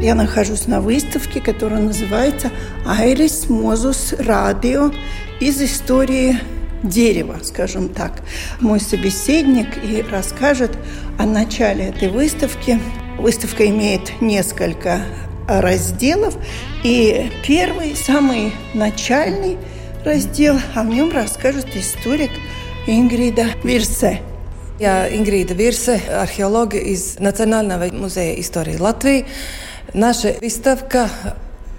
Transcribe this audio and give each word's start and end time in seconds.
Я 0.00 0.14
нахожусь 0.14 0.66
на 0.66 0.80
выставке, 0.80 1.42
которая 1.42 1.82
называется 1.82 2.50
«Айрис 2.86 3.50
Мозус 3.50 4.14
Радио» 4.18 4.90
из 5.40 5.60
истории 5.60 6.38
дерева, 6.82 7.36
скажем 7.42 7.90
так. 7.90 8.22
Мой 8.60 8.80
собеседник 8.80 9.68
и 9.84 10.02
расскажет 10.10 10.70
о 11.18 11.26
начале 11.26 11.88
этой 11.88 12.08
выставки. 12.08 12.80
Выставка 13.18 13.68
имеет 13.68 14.22
несколько 14.22 15.02
разделов, 15.46 16.34
и 16.82 17.30
первый, 17.46 17.94
самый 17.94 18.54
начальный 18.72 19.58
раздел, 20.02 20.58
о 20.74 20.84
нем 20.84 21.12
расскажет 21.12 21.76
историк 21.76 22.30
Ингрида 22.86 23.48
Вирсе. 23.62 24.22
Я 24.78 25.14
Ингрида 25.14 25.52
Вирсе, 25.52 26.00
археолог 26.10 26.72
из 26.72 27.18
Национального 27.18 27.92
музея 27.92 28.40
истории 28.40 28.78
Латвии. 28.78 29.26
Наша 29.94 30.36
выставка 30.40 31.10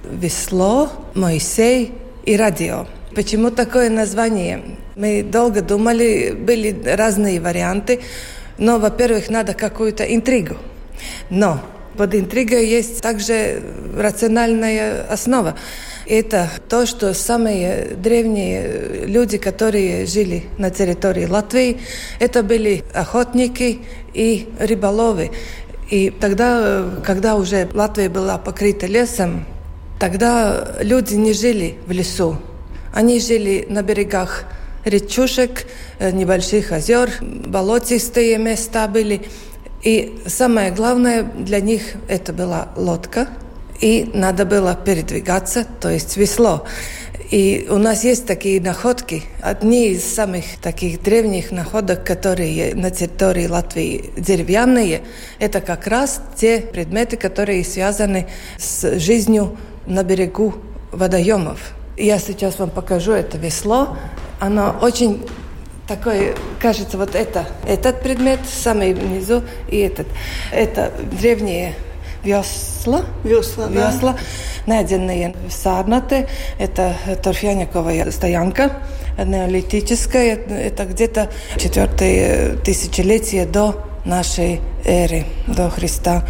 «Весло», 0.03 0.89
«Моисей» 1.13 1.93
и 2.25 2.35
«Радио». 2.35 2.85
Почему 3.15 3.51
такое 3.51 3.89
название? 3.89 4.61
Мы 4.97 5.23
долго 5.23 5.61
думали, 5.61 6.31
были 6.31 6.75
разные 6.93 7.39
варианты, 7.39 8.01
но, 8.57 8.79
во-первых, 8.79 9.29
надо 9.29 9.53
какую-то 9.53 10.03
интригу. 10.03 10.57
Но 11.29 11.61
под 11.97 12.13
интригой 12.13 12.67
есть 12.67 13.01
также 13.01 13.61
рациональная 13.97 15.03
основа. 15.03 15.55
Это 16.05 16.49
то, 16.67 16.85
что 16.85 17.13
самые 17.13 17.95
древние 17.95 19.05
люди, 19.05 19.37
которые 19.37 20.05
жили 20.05 20.45
на 20.57 20.69
территории 20.69 21.25
Латвии, 21.25 21.79
это 22.19 22.43
были 22.43 22.83
охотники 22.93 23.79
и 24.13 24.49
рыболовы. 24.59 25.31
И 25.91 26.09
тогда, 26.09 26.85
когда 27.03 27.35
уже 27.35 27.69
Латвия 27.73 28.07
была 28.07 28.37
покрыта 28.37 28.87
лесом, 28.87 29.45
тогда 29.99 30.77
люди 30.79 31.15
не 31.15 31.33
жили 31.33 31.77
в 31.85 31.91
лесу. 31.91 32.37
Они 32.93 33.19
жили 33.19 33.67
на 33.69 33.83
берегах 33.83 34.45
речушек, 34.85 35.67
э, 35.99 36.11
небольших 36.11 36.71
озер, 36.71 37.11
болотистые 37.21 38.37
места 38.37 38.87
были. 38.87 39.21
И 39.83 40.17
самое 40.27 40.71
главное 40.71 41.23
для 41.23 41.59
них 41.59 41.81
это 42.07 42.31
была 42.31 42.69
лодка, 42.77 43.27
и 43.81 44.09
надо 44.13 44.45
было 44.45 44.75
передвигаться, 44.75 45.67
то 45.81 45.89
есть 45.89 46.15
весло. 46.15 46.65
И 47.31 47.65
у 47.69 47.77
нас 47.77 48.03
есть 48.03 48.25
такие 48.25 48.59
находки. 48.59 49.23
Одни 49.41 49.91
из 49.91 50.03
самых 50.03 50.43
таких 50.61 51.01
древних 51.01 51.51
находок, 51.51 52.03
которые 52.03 52.75
на 52.75 52.91
территории 52.91 53.47
Латвии 53.47 54.11
деревянные, 54.17 55.01
это 55.39 55.61
как 55.61 55.87
раз 55.87 56.21
те 56.35 56.59
предметы, 56.59 57.15
которые 57.15 57.63
связаны 57.63 58.27
с 58.57 58.99
жизнью 58.99 59.57
на 59.85 60.03
берегу 60.03 60.55
водоемов. 60.91 61.73
Я 61.95 62.19
сейчас 62.19 62.59
вам 62.59 62.69
покажу 62.69 63.13
это 63.13 63.37
весло. 63.37 63.95
Оно 64.41 64.77
очень 64.81 65.25
такой, 65.87 66.35
кажется, 66.59 66.97
вот 66.97 67.15
это, 67.15 67.45
этот 67.65 68.01
предмет, 68.01 68.41
самый 68.45 68.93
внизу, 68.93 69.41
и 69.69 69.77
этот. 69.77 70.07
Это 70.51 70.91
древние 71.17 71.75
весла. 72.23 73.03
Весла, 73.23 73.67
да. 73.67 73.91
Весла 73.91 74.17
найденные 74.65 75.33
в 75.47 75.51
Сарнате. 75.51 76.27
Это 76.59 76.95
торфяниковая 77.21 78.11
стоянка 78.11 78.73
неолитическая. 79.17 80.35
Это 80.35 80.85
где-то 80.85 81.29
четвертое 81.57 82.55
тысячелетие 82.57 83.45
до 83.45 83.83
нашей 84.05 84.61
эры, 84.85 85.25
до 85.47 85.69
Христа. 85.69 86.23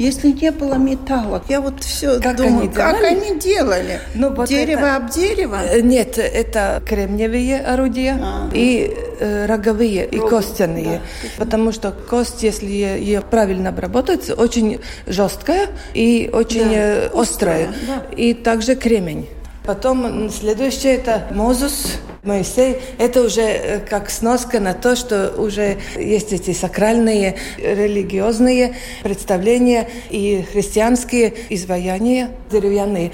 Если 0.00 0.28
не 0.32 0.50
было 0.50 0.76
металла, 0.76 1.42
я 1.48 1.60
вот 1.60 1.84
все 1.84 2.18
как 2.20 2.36
думаю, 2.36 2.60
они 2.60 2.68
как 2.68 2.96
делали? 2.98 3.06
они 3.06 3.38
делали? 3.38 4.00
Ну, 4.14 4.34
вот 4.34 4.48
дерево 4.48 4.78
это- 4.86 4.96
об 4.96 5.10
дерево? 5.10 5.58
Э, 5.62 5.80
Нет, 5.82 6.16
это 6.16 6.82
кремниевые 6.86 7.60
орудия 7.60 8.18
А. 8.18 8.48
и 8.54 8.96
э, 9.20 9.44
роговые, 9.44 10.06
и 10.06 10.16
Роговые, 10.16 10.30
костяные. 10.30 11.00
Потому 11.36 11.70
что 11.72 11.90
кость, 11.92 12.42
если 12.42 12.66
ее 12.66 13.20
правильно 13.20 13.68
обработать, 13.68 14.30
очень 14.30 14.80
жесткая 15.06 15.66
и 15.92 16.30
очень 16.32 16.64
Да, 16.70 16.74
э, 16.74 17.10
острая. 17.12 17.68
да. 17.86 18.02
И 18.16 18.32
также 18.32 18.76
кремень. 18.76 19.28
Потом 19.66 20.30
следующее 20.30 20.94
это 20.96 21.24
Мозус, 21.32 21.98
Моисей. 22.22 22.76
Это 22.98 23.22
уже 23.22 23.40
э, 23.40 23.80
как 23.80 24.10
сноска 24.10 24.60
на 24.60 24.74
то, 24.74 24.94
что 24.94 25.32
уже 25.38 25.78
есть 25.96 26.34
эти 26.34 26.52
сакральные, 26.52 27.36
религиозные 27.56 28.76
представления 29.02 29.88
и 30.10 30.44
христианские 30.52 31.32
изваяния 31.48 32.30
деревянные. 32.50 33.12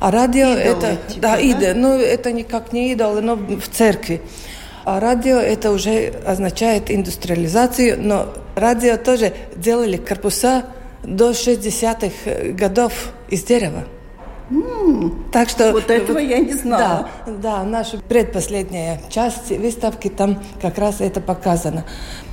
А 0.00 0.10
радио 0.10 0.52
Идолы, 0.52 0.60
это 0.60 0.96
типа, 1.08 1.20
да, 1.20 1.36
да? 1.36 1.42
иде, 1.42 1.74
ну 1.74 1.98
это 1.98 2.32
никак 2.32 2.72
не 2.72 2.92
идолы, 2.92 3.20
но 3.20 3.36
в 3.36 3.68
церкви. 3.68 4.22
А 4.84 5.00
радио 5.00 5.36
это 5.36 5.70
уже 5.70 6.12
означает 6.24 6.90
индустриализацию, 6.90 8.00
но 8.00 8.32
радио 8.54 8.96
тоже 8.96 9.34
делали 9.56 9.96
корпуса 9.96 10.64
до 11.02 11.32
60-х 11.32 12.52
годов 12.52 13.12
из 13.28 13.42
дерева. 13.44 13.84
Так 15.32 15.48
что 15.48 15.72
Вот 15.72 15.90
этого 15.90 16.18
я 16.18 16.38
не 16.38 16.54
знала. 16.54 17.08
Да, 17.26 17.32
да, 17.32 17.64
наша 17.64 17.98
предпоследняя 17.98 19.00
часть 19.08 19.50
выставки 19.50 20.08
там 20.08 20.42
как 20.60 20.78
раз 20.78 21.00
это 21.00 21.20
показано. 21.20 21.84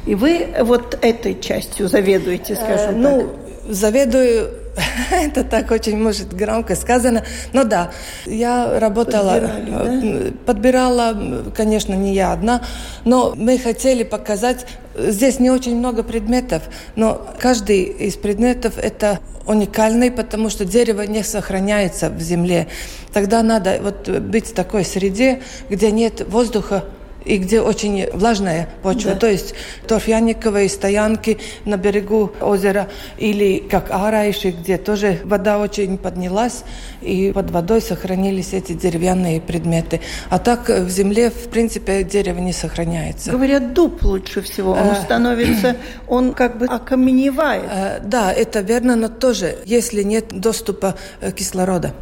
И 0.06 0.16
вы 0.16 0.48
вот 0.62 0.98
этой 1.02 1.40
частью 1.40 1.88
заведуете, 1.88 2.54
Э, 2.54 2.56
скажем 2.56 3.02
ну, 3.02 3.30
заведую, 3.68 4.52
это 5.12 5.44
так 5.44 5.72
очень, 5.72 5.98
может, 5.98 6.34
громко 6.34 6.76
сказано, 6.76 7.24
но 7.52 7.64
да, 7.64 7.92
я 8.26 8.80
работала, 8.80 9.34
Подбирали, 9.34 10.28
э, 10.28 10.32
подбирала, 10.46 11.44
конечно, 11.56 11.94
не 11.94 12.14
я 12.14 12.34
одна, 12.34 12.62
но 13.06 13.34
мы 13.36 13.58
хотели 13.58 14.04
показать, 14.04 14.66
здесь 14.98 15.40
не 15.40 15.52
очень 15.52 15.78
много 15.78 16.04
предметов, 16.04 16.64
но 16.96 17.26
каждый 17.40 17.84
из 17.84 18.16
предметов 18.16 18.78
это 18.78 19.20
уникальный, 19.46 20.12
потому 20.12 20.50
что 20.50 20.66
дерево 20.66 21.02
не 21.02 21.24
сохраняется 21.24 22.10
в 22.10 22.22
земле. 22.22 22.68
Тогда 23.12 23.44
надо 23.44 23.80
вот 23.82 24.10
быть 24.10 24.48
в 24.48 24.54
такой 24.54 24.86
среде, 24.86 25.42
где 25.70 25.92
нет 25.92 26.26
воздуха, 26.28 26.86
и 27.26 27.38
где 27.38 27.62
очень 27.62 28.08
влажная 28.14 28.70
почва, 28.82 29.12
Да. 29.14 29.20
то 29.20 29.28
есть 29.30 29.54
торфяниковые 29.88 30.70
стоянки 30.70 31.38
на 31.66 31.78
берегу 31.78 32.32
озера 32.42 32.88
или 33.18 33.60
как 33.60 33.92
Арайши, 33.92 34.50
где 34.52 34.78
тоже 34.78 35.20
вода 35.24 35.60
очень 35.60 35.98
поднялась 35.98 36.64
и 37.02 37.32
под 37.34 37.52
водой 37.52 37.82
сохранились 37.82 38.54
эти 38.54 38.74
деревянные 38.74 39.40
предметы. 39.42 40.02
А 40.30 40.40
так 40.40 40.70
в 40.70 40.90
земле, 40.90 41.30
в 41.30 41.50
принципе, 41.50 42.04
дерево 42.04 42.40
не 42.40 42.54
сохраняется. 42.54 43.32
Говорят, 43.32 43.74
дуб 43.74 44.04
лучше 44.04 44.42
всего. 44.42 44.72
Он 44.74 44.90
Э. 44.92 44.96
становится, 45.04 45.76
он 46.08 46.34
как 46.34 46.58
бы 46.58 46.66
окаменевает. 46.66 47.64
Э, 47.72 48.00
Да, 48.04 48.32
это 48.32 48.60
верно, 48.62 48.96
но 48.96 49.08
тоже, 49.10 49.58
если 49.66 50.04
нет 50.04 50.26
доступа 50.40 50.96
э, 51.22 51.32
кислорода. 51.32 51.94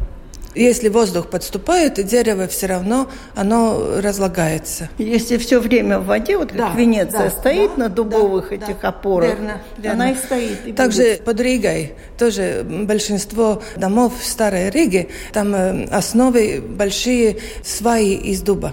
Если 0.54 0.88
воздух 0.90 1.28
подступает, 1.28 1.94
дерево 2.04 2.46
все 2.46 2.66
равно, 2.66 3.08
оно 3.34 4.00
разлагается. 4.02 4.90
Если 4.98 5.38
все 5.38 5.58
время 5.60 5.98
в 5.98 6.06
воде, 6.06 6.36
вот 6.36 6.48
как 6.48 6.58
Да, 6.58 6.72
Венеция 6.76 7.24
да, 7.24 7.30
стоит 7.30 7.70
да, 7.76 7.84
на 7.84 7.88
дубовых 7.88 8.50
да, 8.50 8.56
этих 8.56 8.80
да. 8.82 8.88
опорах, 8.88 9.30
Верно, 9.30 9.62
верно. 9.78 9.92
она 10.04 10.12
и 10.12 10.14
стоит. 10.16 10.66
и 10.66 10.72
Также 10.72 11.02
будет. 11.02 11.24
под 11.24 11.40
Ригой, 11.40 11.92
тоже 12.18 12.66
большинство 12.68 13.62
домов 13.76 14.12
в 14.20 14.24
Старой 14.26 14.68
Риге, 14.70 15.08
там 15.32 15.54
э, 15.54 15.84
основы 15.90 16.60
большие 16.60 17.38
сваи 17.64 18.12
из 18.14 18.42
дуба. 18.42 18.72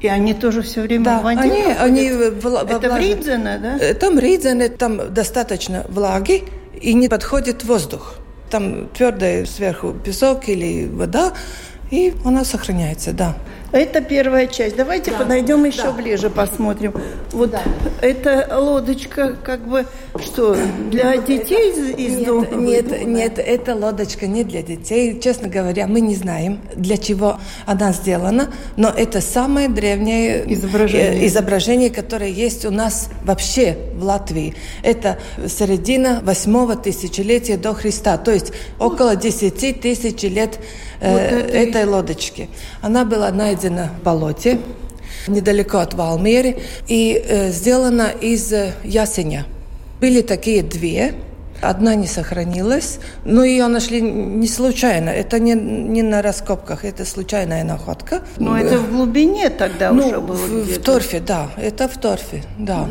И 0.00 0.06
они 0.08 0.34
тоже 0.34 0.60
все 0.62 0.82
время 0.82 1.04
Да, 1.06 1.20
в 1.20 1.22
воде 1.24 1.40
они, 1.40 1.50
находятся? 1.62 1.82
они 1.84 2.08
вла- 2.10 2.64
во 2.66 2.76
Это 2.76 2.92
в 2.92 2.98
Ридзене, 2.98 3.58
да? 3.62 3.78
Э, 3.80 3.94
Там 3.94 4.18
Ридзене, 4.18 4.68
там 4.68 5.12
достаточно 5.12 5.84
влаги 5.88 6.44
и 6.80 6.92
не 6.92 7.08
подходит 7.08 7.64
воздух. 7.64 8.16
Там 8.50 8.88
твердый 8.88 9.46
сверху 9.46 9.92
песок 9.92 10.48
или 10.48 10.86
вода, 10.86 11.32
и 11.90 12.14
она 12.24 12.44
сохраняется, 12.44 13.12
да. 13.12 13.36
Это 13.70 14.00
первая 14.00 14.46
часть. 14.46 14.76
Давайте 14.76 15.10
да. 15.10 15.18
подойдем 15.18 15.62
еще 15.64 15.82
да. 15.82 15.92
ближе, 15.92 16.30
посмотрим. 16.30 16.94
Вот 17.32 17.50
да. 17.50 17.62
эта 18.00 18.48
лодочка, 18.58 19.36
как 19.44 19.60
бы, 19.68 19.84
что, 20.22 20.56
для 20.90 21.18
детей 21.18 21.72
из, 21.72 21.98
из 21.98 22.16
нет, 22.16 22.26
дома? 22.26 22.46
Нет, 22.56 23.06
нет, 23.06 23.38
эта 23.38 23.74
лодочка 23.74 24.26
не 24.26 24.42
для 24.42 24.62
детей. 24.62 25.20
Честно 25.20 25.48
говоря, 25.48 25.86
мы 25.86 26.00
не 26.00 26.14
знаем, 26.14 26.60
для 26.76 26.96
чего 26.96 27.38
она 27.66 27.92
сделана, 27.92 28.50
но 28.76 28.88
это 28.88 29.20
самое 29.20 29.68
древнее 29.68 30.50
изображение, 30.54 31.26
изображение 31.26 31.90
которое 31.90 32.30
есть 32.30 32.64
у 32.64 32.70
нас 32.70 33.10
вообще 33.22 33.76
в 33.94 34.02
Латвии. 34.02 34.54
Это 34.82 35.18
середина 35.46 36.20
восьмого 36.24 36.74
тысячелетия 36.74 37.58
до 37.58 37.74
Христа, 37.74 38.16
то 38.16 38.30
есть 38.30 38.50
около 38.78 39.14
десяти 39.14 39.74
тысяч 39.74 40.22
лет 40.22 40.58
э, 41.00 41.12
вот 41.12 41.20
этой... 41.20 41.68
этой 41.68 41.84
лодочки. 41.84 42.48
Она 42.80 43.04
была 43.04 43.30
найдена 43.30 43.57
в 43.64 44.02
болоте 44.04 44.58
недалеко 45.26 45.78
от 45.78 45.94
Валмери 45.94 46.58
и 46.86 47.22
э, 47.22 47.50
сделана 47.50 48.10
из 48.20 48.52
э, 48.52 48.72
ясеня. 48.84 49.46
Были 50.00 50.22
такие 50.22 50.62
две, 50.62 51.14
Одна 51.60 51.96
не 51.96 52.06
сохранилась, 52.06 53.00
но 53.24 53.42
ее 53.42 53.66
нашли 53.66 54.00
не 54.00 54.46
случайно. 54.46 55.10
Это 55.10 55.40
не, 55.40 55.54
не 55.54 56.02
на 56.02 56.22
раскопках, 56.22 56.84
это 56.84 57.04
случайная 57.04 57.64
находка. 57.64 58.22
Но 58.38 58.56
это 58.56 58.78
в 58.78 58.92
глубине 58.92 59.50
тогда 59.50 59.90
ну, 59.90 60.06
уже 60.06 60.20
было? 60.20 60.36
В, 60.36 60.78
в 60.78 60.82
торфе, 60.82 61.18
да. 61.18 61.48
Это 61.56 61.88
в 61.88 61.98
торфе, 61.98 62.44
да. 62.58 62.84
да. 62.84 62.88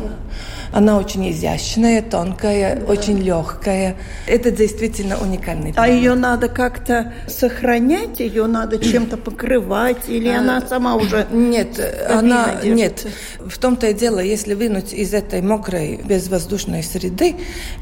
Она 0.72 0.98
очень 0.98 1.30
изящная, 1.30 2.02
тонкая, 2.02 2.76
да. 2.76 2.92
очень 2.92 3.18
легкая. 3.18 3.96
Это 4.26 4.50
действительно 4.50 5.18
уникальный. 5.18 5.72
А 5.76 5.88
ее 5.88 6.14
надо 6.14 6.48
как-то 6.48 7.12
сохранять, 7.26 8.20
ее 8.20 8.46
надо 8.46 8.78
чем-то 8.78 9.16
покрывать, 9.16 10.08
или 10.08 10.28
а, 10.28 10.38
она 10.38 10.60
сама 10.60 10.96
уже? 10.96 11.26
Нет, 11.30 11.80
она 12.08 12.60
держится? 12.62 12.68
нет. 12.68 13.06
В 13.38 13.58
том-то 13.58 13.88
и 13.88 13.94
дело, 13.94 14.20
если 14.20 14.54
вынуть 14.54 14.92
из 14.92 15.14
этой 15.14 15.42
мокрой 15.42 16.00
безвоздушной 16.04 16.82
среды, 16.82 17.36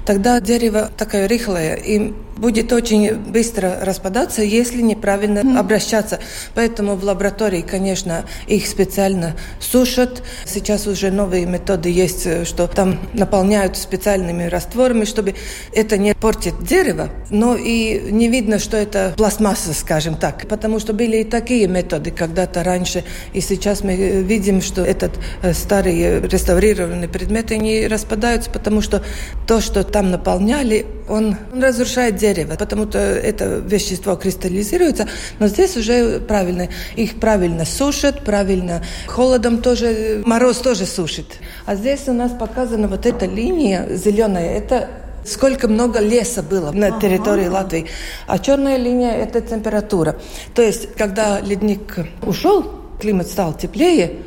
тогда 0.04 0.40
дерево 0.40 0.90
такое 0.96 1.28
рыхлое 1.28 1.74
и 1.74 2.12
будет 2.36 2.72
очень 2.72 3.14
быстро 3.14 3.78
распадаться, 3.82 4.42
если 4.42 4.82
неправильно 4.82 5.40
mm. 5.40 5.58
обращаться. 5.58 6.20
Поэтому 6.54 6.96
в 6.96 7.04
лаборатории, 7.04 7.62
конечно, 7.62 8.24
их 8.46 8.66
специально 8.66 9.36
сушат. 9.60 10.22
Сейчас 10.44 10.86
уже 10.86 11.10
новые 11.10 11.46
методы 11.46 11.90
есть, 11.90 12.46
что 12.46 12.66
там 12.66 12.98
наполняют 13.12 13.76
специальными 13.76 14.44
растворами, 14.44 15.04
чтобы 15.04 15.34
это 15.74 15.98
не 15.98 16.14
портит 16.14 16.62
дерево, 16.62 17.10
но 17.30 17.56
и 17.56 18.10
не 18.10 18.28
видно, 18.28 18.58
что 18.58 18.76
это 18.76 19.14
пластмасса, 19.16 19.72
скажем 19.74 20.16
так. 20.16 20.46
Потому 20.48 20.78
что 20.78 20.92
были 20.92 21.18
и 21.18 21.24
такие 21.24 21.66
методы 21.68 22.10
когда-то 22.10 22.62
раньше, 22.62 23.04
и 23.32 23.40
сейчас 23.40 23.82
мы 23.82 23.94
видим, 24.22 24.60
что 24.62 24.82
этот 24.82 25.12
э, 25.42 25.52
старый 25.52 26.20
реставрированный 26.20 27.08
предмет, 27.08 27.50
они 27.50 27.86
распадаются, 27.86 28.50
потому 28.50 28.80
что 28.80 29.02
то, 29.46 29.60
что 29.60 29.84
там 29.84 30.10
наполняли, 30.10 30.86
он, 31.08 31.36
он 31.52 31.62
разрушает 31.62 32.16
дерево, 32.16 32.25
потому 32.56 32.88
что 32.88 32.99
это 32.99 33.62
вещество 33.64 34.17
кристаллизируется, 34.17 35.08
но 35.38 35.46
здесь 35.46 35.76
уже 35.76 36.19
правильно. 36.19 36.69
Их 36.96 37.20
правильно 37.20 37.64
сушат, 37.64 38.25
правильно 38.25 38.82
холодом 39.06 39.62
тоже, 39.62 40.23
мороз 40.25 40.58
тоже 40.58 40.84
сушит. 40.87 41.26
А 41.64 41.76
здесь 41.76 42.08
у 42.08 42.12
нас 42.12 42.32
пока 42.32 42.56
показана 42.56 42.88
вот 42.88 43.05
эта 43.05 43.26
линия 43.26 43.87
зеленая, 43.90 44.56
это 44.56 44.88
сколько 45.26 45.69
много 45.69 46.00
леса 46.00 46.43
было 46.43 46.70
на 46.70 46.99
территории 46.99 47.49
ага. 47.49 47.55
Латвии. 47.55 47.87
А 48.26 48.38
черная 48.38 48.79
линия– 48.79 49.12
это 49.17 49.43
температура. 49.43 50.17
То 50.55 50.62
есть, 50.62 50.94
когда 50.94 51.38
ледник 51.40 51.99
ушел, 52.22 52.64
климат 52.99 53.29
стал 53.29 53.52
теплее, 53.52 54.22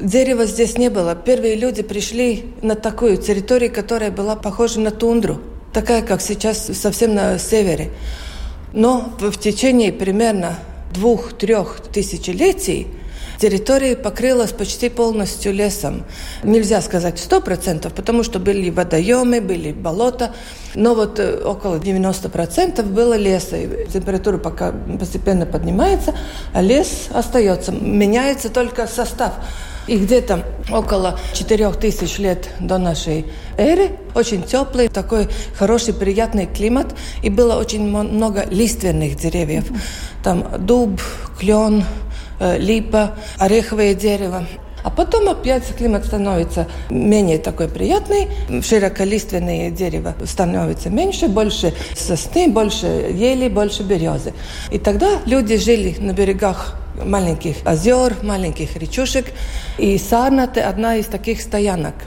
дерева 0.00 0.46
здесь 0.46 0.78
не 0.78 0.88
было. 0.88 1.14
Первые 1.14 1.56
люди 1.56 1.82
пришли 1.82 2.54
на 2.62 2.74
такую 2.74 3.18
территорию, 3.18 3.70
которая 3.70 4.10
была 4.10 4.34
похожа 4.34 4.80
на 4.80 4.90
тундру, 4.90 5.42
такая, 5.74 6.02
как 6.02 6.22
сейчас 6.22 6.70
совсем 6.72 7.14
на 7.14 7.38
севере. 7.38 7.90
Но 8.72 9.12
в 9.18 9.36
течение 9.36 9.92
примерно 9.92 10.58
двух-трех 10.92 11.80
тысячелетий– 11.92 12.86
территория 13.38 13.96
покрылась 13.96 14.52
почти 14.52 14.88
полностью 14.88 15.52
лесом. 15.52 16.04
Нельзя 16.42 16.80
сказать 16.80 17.18
сто 17.18 17.40
процентов, 17.40 17.92
потому 17.92 18.22
что 18.22 18.38
были 18.38 18.70
водоемы, 18.70 19.40
были 19.40 19.72
болота, 19.72 20.32
но 20.74 20.94
вот 20.94 21.18
э, 21.18 21.42
около 21.44 21.76
90% 21.76 22.82
было 22.82 23.14
леса. 23.14 23.56
И 23.56 23.86
температура 23.88 24.38
пока 24.38 24.72
постепенно 24.98 25.46
поднимается, 25.46 26.14
а 26.52 26.62
лес 26.62 27.08
остается. 27.12 27.72
Меняется 27.72 28.48
только 28.48 28.86
состав. 28.86 29.34
И 29.86 29.98
где-то 29.98 30.44
около 30.70 31.18
4000 31.34 32.20
лет 32.20 32.48
до 32.60 32.78
нашей 32.78 33.26
эры 33.56 33.90
очень 34.14 34.42
теплый, 34.42 34.88
такой 34.88 35.28
хороший, 35.56 35.94
приятный 35.94 36.46
климат. 36.46 36.94
И 37.22 37.30
было 37.30 37.56
очень 37.56 37.82
много 37.82 38.44
лиственных 38.50 39.16
деревьев. 39.16 39.64
Там 40.22 40.46
дуб, 40.66 41.00
клен, 41.38 41.84
Э, 42.40 42.58
липа, 42.58 43.16
ореховое 43.38 43.94
дерево. 43.94 44.46
А 44.82 44.90
потом 44.90 45.28
опять 45.28 45.64
климат 45.76 46.04
становится 46.04 46.66
менее 46.90 47.38
такой 47.38 47.68
приятный, 47.68 48.28
широколиственные 48.60 49.70
дерева 49.70 50.14
становятся 50.26 50.90
меньше, 50.90 51.28
больше 51.28 51.72
сосны, 51.96 52.48
больше 52.48 52.86
ели, 52.86 53.48
больше 53.48 53.82
березы. 53.82 54.34
И 54.70 54.78
тогда 54.78 55.20
люди 55.24 55.56
жили 55.56 55.96
на 55.98 56.12
берегах 56.12 56.76
маленьких 57.02 57.56
озер, 57.64 58.16
маленьких 58.22 58.76
речушек, 58.76 59.26
и 59.78 59.98
Сарнаты– 59.98 60.60
одна 60.60 60.96
из 60.96 61.06
таких 61.06 61.40
стоянок– 61.40 61.94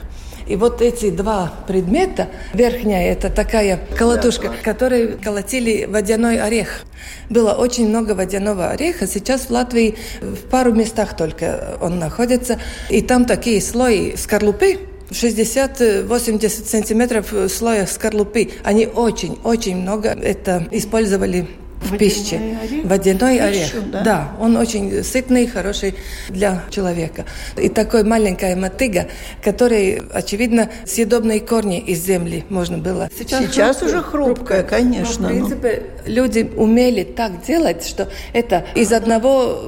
и 0.48 0.56
вот 0.56 0.80
эти 0.80 1.10
два 1.10 1.52
предмета, 1.66 2.28
верхняя 2.54 3.12
это 3.12 3.28
такая 3.28 3.78
колотушка, 3.96 4.50
которой 4.64 5.18
колотили 5.18 5.84
водяной 5.84 6.40
орех. 6.40 6.84
Было 7.28 7.52
очень 7.52 7.88
много 7.88 8.12
водяного 8.12 8.70
ореха. 8.70 9.06
Сейчас 9.06 9.42
в 9.42 9.50
Латвии 9.50 9.96
в 10.22 10.48
пару 10.48 10.72
местах 10.72 11.16
только 11.16 11.76
он 11.82 11.98
находится. 11.98 12.58
И 12.88 13.02
там 13.02 13.26
такие 13.26 13.60
слои 13.60 14.16
скорлупы, 14.16 14.78
60-80 15.10 16.48
сантиметров 16.48 17.34
слоя 17.50 17.84
скорлупы. 17.84 18.50
Они 18.64 18.86
очень-очень 18.86 19.76
много 19.76 20.08
это 20.08 20.66
использовали 20.70 21.46
в 21.80 21.96
пище. 21.96 22.56
Орех? 22.62 22.84
Водяной 22.84 23.38
орех. 23.38 23.72
Пищу, 23.72 23.82
да? 23.92 24.02
да, 24.02 24.32
он 24.40 24.56
очень 24.56 25.02
сытный, 25.02 25.46
хороший 25.46 25.94
для 26.28 26.64
человека. 26.70 27.24
И 27.56 27.68
такой 27.68 28.04
маленькая 28.04 28.56
мотыга, 28.56 29.08
которой, 29.42 30.02
очевидно, 30.12 30.70
съедобные 30.86 31.40
корни 31.40 31.78
из 31.78 32.04
земли 32.04 32.44
можно 32.48 32.78
было. 32.78 33.08
Сейчас, 33.16 33.44
Сейчас 33.44 33.78
хрупкая, 33.78 33.88
уже 33.88 34.02
хрупкая, 34.02 34.62
конечно. 34.62 35.28
Но, 35.28 35.28
в 35.28 35.30
принципе, 35.30 35.82
но... 36.06 36.12
люди 36.12 36.50
умели 36.56 37.04
так 37.04 37.44
делать, 37.44 37.86
что 37.86 38.08
это 38.32 38.66
из 38.74 38.92
одного 38.92 39.62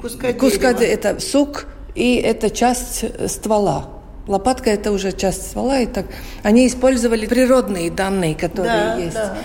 куска, 0.00 0.32
куска 0.32 0.72
дерева. 0.74 0.92
это 0.92 1.20
сук, 1.20 1.66
и 1.94 2.16
это 2.16 2.50
часть 2.50 3.04
ствола. 3.30 3.88
Лопатка 4.26 4.70
это 4.70 4.92
уже 4.92 5.12
часть 5.12 5.48
ствола, 5.48 5.80
и 5.80 5.86
так. 5.86 6.06
Они 6.42 6.66
использовали 6.66 7.26
природные 7.26 7.90
данные, 7.90 8.34
которые 8.34 8.72
да, 8.72 8.96
есть. 8.96 9.14
Да. 9.14 9.36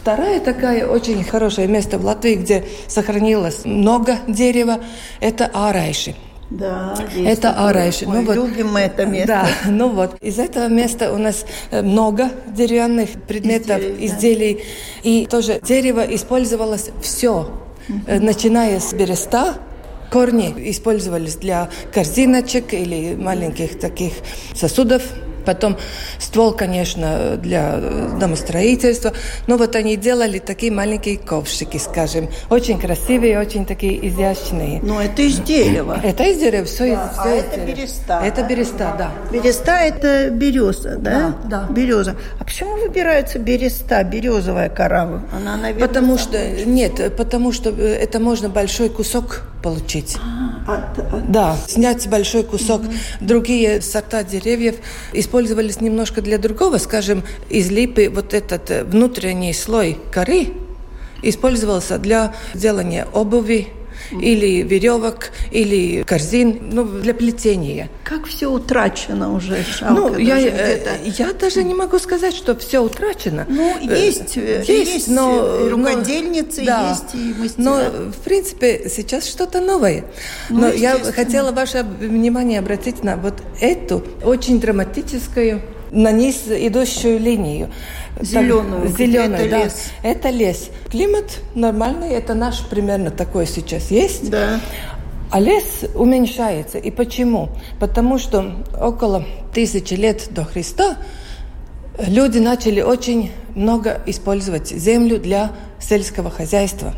Вторая 0.00 0.40
такая 0.40 0.86
очень 0.86 1.22
хорошее 1.22 1.68
место 1.68 1.98
в 1.98 2.06
Латвии, 2.06 2.36
где 2.36 2.64
сохранилось 2.88 3.66
много 3.66 4.16
дерева, 4.26 4.80
это 5.20 5.50
Арайши. 5.52 6.14
Да, 6.48 6.94
это 7.22 7.50
Арайши. 7.50 8.06
Мы 8.06 8.20
ну, 8.20 8.24
вот, 8.24 8.34
любим 8.34 8.78
это 8.78 9.04
место. 9.04 9.26
Да, 9.26 9.70
ну 9.70 9.90
вот. 9.90 10.16
Из 10.22 10.38
этого 10.38 10.68
места 10.68 11.12
у 11.12 11.18
нас 11.18 11.44
э, 11.70 11.82
много 11.82 12.30
деревянных 12.48 13.10
предметов, 13.28 13.78
изделий. 13.78 14.06
изделий 14.06 14.54
да. 14.54 15.10
И 15.10 15.26
тоже 15.26 15.60
дерево 15.62 16.00
использовалось 16.00 16.88
все, 17.02 17.50
угу. 17.86 18.00
начиная 18.06 18.80
с 18.80 18.94
береста, 18.94 19.56
корни 20.10 20.54
использовались 20.70 21.36
для 21.36 21.68
корзиночек 21.92 22.72
или 22.72 23.16
маленьких 23.16 23.78
таких 23.78 24.14
сосудов 24.54 25.02
Потом 25.44 25.76
ствол, 26.18 26.52
конечно, 26.52 27.36
для 27.36 27.80
домостроительства. 28.20 29.12
Но 29.46 29.56
вот 29.56 29.76
они 29.76 29.96
делали 29.96 30.38
такие 30.38 30.72
маленькие 30.72 31.18
ковшики, 31.18 31.78
скажем. 31.78 32.28
Очень 32.48 32.78
красивые, 32.78 33.38
очень 33.38 33.66
такие 33.66 34.08
изящные. 34.08 34.80
Но 34.82 35.00
это 35.00 35.22
из 35.22 35.38
дерева. 35.38 36.00
Это 36.02 36.24
из 36.24 36.38
дерева, 36.38 36.64
все, 36.64 36.94
да. 36.94 37.06
из, 37.06 37.12
все 37.12 37.22
а 37.22 37.34
из 37.34 37.42
это 37.44 37.56
дерева. 37.56 37.76
береста. 37.76 38.22
Это 38.24 38.42
береста, 38.42 38.94
да. 38.98 39.10
Береста– 39.30 39.76
это 39.80 40.30
береза, 40.30 40.96
да? 40.96 41.34
Да, 41.44 41.66
да. 41.66 41.72
Береза. 41.72 42.16
А 42.38 42.44
почему 42.44 42.76
выбирается 42.76 43.38
береста, 43.38 44.02
березовая 44.04 44.68
кора? 44.68 45.22
Она, 45.32 45.56
наверное, 45.56 45.88
потому 45.88 46.18
что, 46.18 46.38
нет, 46.64 47.16
потому 47.16 47.52
что 47.52 47.70
э, 47.70 47.94
это 47.94 48.18
можно 48.20 48.48
большой 48.48 48.90
кусок 48.90 49.42
получить. 49.62 50.16
А, 50.66 50.74
от, 50.74 50.98
от... 50.98 51.30
Да, 51.30 51.56
снять 51.66 52.08
большой 52.08 52.44
кусок. 52.44 52.82
Угу. 52.82 52.92
Другие 53.20 53.82
сорта 53.82 54.24
деревьев 54.24 54.76
использовались 55.30 55.80
немножко 55.80 56.22
для 56.22 56.38
другого. 56.38 56.78
Скажем, 56.78 57.22
из 57.48 57.70
липы 57.70 58.10
вот 58.12 58.34
этот 58.34 58.68
э, 58.72 58.82
внутренний 58.82 59.52
слой 59.52 59.96
коры 60.12 60.48
использовался 61.22 61.98
для 61.98 62.34
делания 62.52 63.06
обуви, 63.12 63.68
или 64.10 64.62
веревок, 64.62 65.30
или 65.50 66.02
корзин, 66.02 66.70
ну, 66.72 66.84
для 66.84 67.14
плетения. 67.14 67.88
Как 68.04 68.26
все 68.26 68.48
утрачено 68.48 69.32
уже, 69.34 69.64
жалко. 69.64 69.94
Ну, 69.94 70.18
я, 70.18 70.38
э, 70.38 70.98
я 71.04 71.32
даже 71.32 71.62
не 71.62 71.74
могу 71.74 71.98
сказать, 71.98 72.34
что 72.34 72.56
все 72.56 72.80
утрачено. 72.80 73.46
Ну, 73.48 73.78
есть, 73.80 74.36
есть, 74.36 74.68
есть 74.68 75.08
но, 75.08 75.68
рукодельницы, 75.68 76.60
но, 76.60 76.66
да, 76.66 76.90
есть 76.90 77.14
и 77.14 77.34
мастера. 77.40 77.62
Но, 77.62 77.80
в 78.10 78.18
принципе, 78.24 78.88
сейчас 78.88 79.26
что-то 79.26 79.60
новое. 79.60 80.04
Ну, 80.48 80.60
но 80.60 80.68
я 80.68 80.98
хотела 80.98 81.52
ваше 81.52 81.82
внимание 81.82 82.58
обратить 82.58 83.04
на 83.04 83.16
вот 83.16 83.34
эту 83.60 84.04
очень 84.22 84.60
драматическую 84.60 85.62
на 85.92 86.12
низ 86.12 86.44
идущую 86.48 87.18
линию. 87.18 87.70
Зеленую. 88.20 88.88
Так, 88.88 88.98
зеленую, 88.98 89.40
это 89.40 89.50
да. 89.50 89.64
лес. 89.64 89.92
Это 90.02 90.30
лес. 90.30 90.70
Климат 90.90 91.40
нормальный, 91.54 92.10
это 92.10 92.34
наш 92.34 92.60
примерно 92.66 93.10
такой 93.10 93.46
сейчас 93.46 93.90
есть. 93.90 94.30
Да. 94.30 94.60
А 95.30 95.40
лес 95.40 95.84
уменьшается. 95.94 96.78
И 96.78 96.90
почему? 96.90 97.50
Потому 97.78 98.18
что 98.18 98.52
около 98.78 99.24
тысячи 99.54 99.94
лет 99.94 100.28
до 100.30 100.44
Христа 100.44 100.96
люди 101.98 102.38
начали 102.38 102.80
очень 102.80 103.30
много 103.54 104.00
использовать 104.06 104.68
землю 104.68 105.18
для 105.18 105.52
сельского 105.78 106.30
хозяйства. 106.30 106.94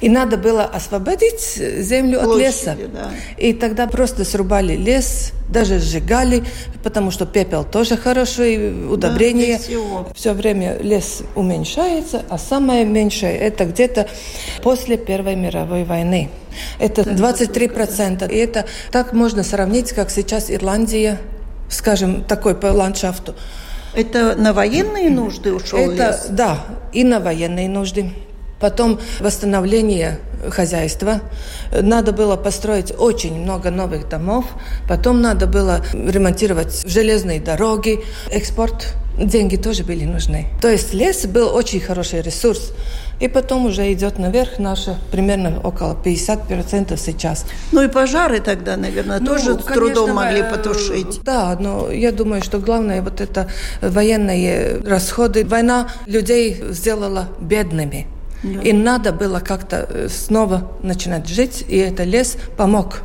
И 0.00 0.08
надо 0.08 0.36
было 0.36 0.64
освободить 0.64 1.40
землю 1.40 2.20
Площади, 2.20 2.42
от 2.42 2.46
леса. 2.46 2.76
Да. 2.92 3.10
И 3.38 3.52
тогда 3.52 3.86
просто 3.86 4.24
срубали 4.24 4.74
лес, 4.76 5.32
даже 5.48 5.78
сжигали, 5.78 6.44
потому 6.82 7.10
что 7.10 7.26
пепел 7.26 7.64
тоже 7.64 7.96
хороший, 7.96 8.86
удобрение. 8.88 9.58
Да, 9.58 10.12
Все 10.14 10.32
время 10.32 10.78
лес 10.80 11.22
уменьшается, 11.34 12.22
а 12.28 12.38
самое 12.38 12.84
меньшее 12.84 13.36
это 13.36 13.64
где-то 13.64 14.08
после 14.62 14.96
Первой 14.96 15.36
мировой 15.36 15.84
войны. 15.84 16.30
Это 16.78 17.02
23%. 17.02 18.30
И 18.30 18.36
это 18.36 18.66
так 18.90 19.12
можно 19.12 19.42
сравнить, 19.42 19.92
как 19.92 20.10
сейчас 20.10 20.50
Ирландия, 20.50 21.18
скажем, 21.68 22.24
такой 22.24 22.54
по 22.54 22.66
ландшафту. 22.66 23.34
Это 23.94 24.34
на 24.34 24.52
военные 24.52 25.08
нужды 25.08 25.52
ушел 25.52 25.78
Это, 25.78 26.08
лес? 26.08 26.26
да, 26.30 26.64
и 26.92 27.04
на 27.04 27.20
военные 27.20 27.68
нужды. 27.68 28.10
Потом 28.64 28.98
восстановление 29.20 30.18
хозяйства. 30.48 31.20
Надо 31.70 32.12
было 32.12 32.36
построить 32.36 32.94
очень 32.98 33.38
много 33.38 33.70
новых 33.70 34.08
домов. 34.08 34.46
Потом 34.88 35.20
надо 35.20 35.46
было 35.46 35.84
ремонтировать 35.92 36.82
железные 36.86 37.42
дороги. 37.42 38.00
Экспорт. 38.30 38.94
Деньги 39.18 39.56
тоже 39.56 39.84
были 39.84 40.06
нужны. 40.06 40.46
То 40.62 40.68
есть 40.68 40.94
лес 40.94 41.26
был 41.26 41.54
очень 41.54 41.78
хороший 41.78 42.22
ресурс. 42.22 42.72
И 43.20 43.28
потом 43.28 43.66
уже 43.66 43.92
идет 43.92 44.18
наверх 44.18 44.58
наше 44.58 44.96
примерно 45.12 45.60
около 45.60 45.94
50% 46.02 46.96
сейчас. 46.96 47.44
Ну 47.70 47.82
и 47.82 47.88
пожары 47.88 48.40
тогда, 48.40 48.78
наверное, 48.78 49.20
Ну, 49.20 49.26
тоже 49.26 49.52
с 49.60 49.62
конечно, 49.62 49.74
трудом 49.74 50.14
могли 50.14 50.42
потушить. 50.42 51.20
Да, 51.22 51.54
но 51.60 51.90
я 51.90 52.12
думаю, 52.12 52.42
что 52.42 52.60
главное 52.60 53.02
вот 53.02 53.20
это 53.20 53.46
военные 53.82 54.78
расходы. 54.78 55.44
Война 55.44 55.90
людей 56.06 56.64
сделала 56.70 57.28
бедными. 57.40 58.06
И 58.62 58.72
надо 58.72 59.12
было 59.12 59.40
как-то 59.40 59.86
э, 59.88 60.08
снова 60.08 60.70
начинать 60.82 61.28
жить, 61.28 61.64
и 61.66 61.78
это 61.78 62.04
лес 62.04 62.36
помог, 62.56 63.00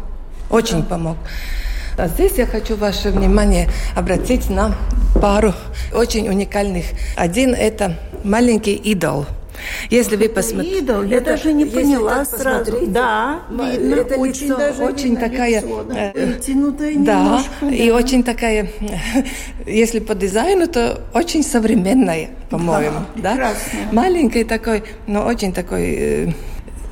очень 0.49 0.83
помог. 0.83 1.17
А 1.97 2.07
здесь 2.07 2.33
я 2.37 2.45
хочу 2.45 2.75
ваше 2.75 3.09
внимание 3.09 3.69
обратить 3.95 4.49
на 4.49 4.75
пару 5.21 5.53
очень 5.93 6.27
уникальных. 6.27 6.85
Один– 7.15 7.53
это 7.55 7.97
маленький 8.23 8.75
идол– 8.75 9.25
если 9.89 10.15
вы 10.15 10.29
посмотрите... 10.29 10.79
Идол, 10.79 11.03
я 11.03 11.17
Это- 11.17 11.31
даже 11.31 11.53
не 11.53 11.65
поняла 11.65 12.25
сразу. 12.25 12.79
Да, 12.87 13.41
видно, 13.49 13.95
это 13.95 14.15
очень 14.15 14.45
лицо 14.47 14.57
даже 14.57 14.83
очень 14.83 15.03
видно 15.15 15.29
такая, 15.29 15.61
лицо, 15.61 15.83
да. 15.83 16.11
э, 16.13 16.25
Вытянутое 16.25 16.93
Да, 16.97 17.19
немножко. 17.23 17.65
и 17.67 17.89
очень 17.91 18.23
такая, 18.23 18.69
если 19.65 19.99
по 19.99 20.15
дизайну, 20.15 20.67
то 20.67 21.01
очень 21.13 21.43
современная, 21.43 22.29
по-моему. 22.49 22.99
Да, 23.15 23.31
прекрасно. 23.31 23.79
Маленький 23.91 24.43
такой, 24.43 24.83
но 25.07 25.25
очень 25.25 25.53
такой 25.53 25.95
э, 25.97 26.27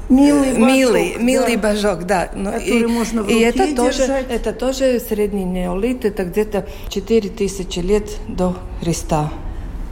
Милый 0.09 0.53
божок, 0.53 0.67
милый, 0.67 1.13
да. 1.17 1.21
милый 1.21 1.55
божок, 1.57 2.03
да. 2.05 2.27
Который 2.27 2.81
и, 2.81 2.85
можно 2.85 3.23
в 3.23 3.29
и 3.29 3.39
это 3.39 3.75
тоже, 3.75 3.97
держать. 3.99 4.25
это 4.29 4.53
тоже 4.53 5.01
средний 5.01 5.43
неолит, 5.43 6.05
это 6.05 6.23
где-то 6.23 6.65
4000 6.89 7.79
лет 7.79 8.09
до 8.29 8.55
Христа. 8.81 9.29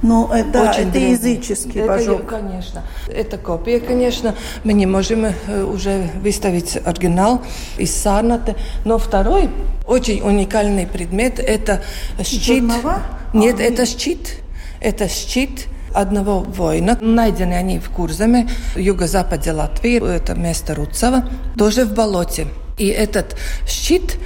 Ну, 0.06 0.32
э, 0.32 0.44
да, 0.44 0.70
Очень 0.70 0.82
это 0.84 0.92
древний. 0.92 1.12
языческий 1.12 1.82
Это, 1.82 1.88
божок. 1.88 2.26
Конечно. 2.28 2.84
Это 3.08 3.38
копия, 3.38 3.80
конечно. 3.80 4.36
Мы 4.64 4.74
не 4.74 4.86
можем 4.86 5.26
э, 5.26 5.64
уже 5.64 6.10
выставить 6.22 6.78
оригинал 6.86 7.42
из 7.78 7.96
Сарнаты. 7.96 8.56
Но 8.86 8.98
второй 9.00 9.50
очень 9.88 10.22
уникальный 10.22 10.86
предмет– 10.86 11.40
это 11.40 11.82
щит. 12.24 12.44
Жернова? 12.44 13.02
Нет, 13.34 13.60
А, 13.60 13.64
это 13.64 13.86
щит. 13.86 14.38
Это 14.80 15.08
щит 15.08 15.66
одного 15.94 16.42
воина. 16.42 16.98
Найдены 17.02 17.54
они 17.54 17.80
в 17.80 17.90
Курзаме, 17.90 18.48
в 18.76 18.78
юго-западе 18.80 19.54
Латвии. 19.54 20.16
Это 20.16 20.36
место 20.36 20.76
Руцева, 20.76 21.28
тоже 21.58 21.86
в 21.86 21.94
болоте. 21.96 22.46
И 22.78 22.88
этот 22.88 23.36
щит, 23.68 24.18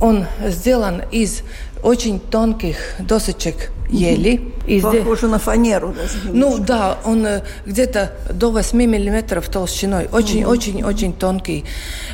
он 0.00 0.26
сделан 0.44 1.02
из 1.10 1.42
очень 1.82 2.18
тонких 2.18 2.76
досочек 2.98 3.70
ели. 3.90 4.40
И 4.66 4.80
Похоже 4.80 5.28
на 5.28 5.38
фанеру 5.38 5.92
даже. 5.92 6.16
ну 6.24 6.52
немножко. 6.52 6.62
да, 6.64 6.98
он 7.04 7.26
э, 7.26 7.42
где-то 7.66 8.12
до 8.30 8.50
8 8.50 8.78
миллиметров 8.78 9.48
толщиной, 9.48 10.08
очень-очень-очень 10.10 11.12
тонкий. 11.12 11.64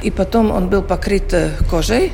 И 0.02 0.10
потом 0.10 0.50
он 0.50 0.68
был 0.68 0.82
покрыт 0.82 1.32
э, 1.32 1.52
кожей. 1.70 2.12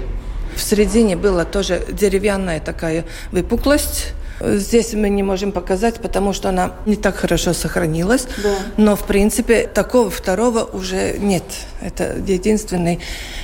В 0.54 0.62
середине 0.62 1.16
была 1.16 1.44
тоже 1.44 1.82
деревянная 1.90 2.60
такая 2.60 3.04
выпуклость. 3.32 4.12
Здесь 4.40 4.92
мы 4.94 5.08
не 5.08 5.22
можем 5.22 5.52
показать, 5.52 5.96
потому 5.96 6.32
что 6.32 6.48
она 6.48 6.72
не 6.84 6.96
так 6.96 7.16
хорошо 7.16 7.52
сохранилась. 7.52 8.26
Да. 8.42 8.54
Но, 8.76 8.96
в 8.96 9.04
принципе, 9.04 9.66
такого 9.66 10.10
второго 10.10 10.64
уже 10.64 11.16
нет. 11.18 11.44
Это 11.80 12.16
единственный, 12.26 13.00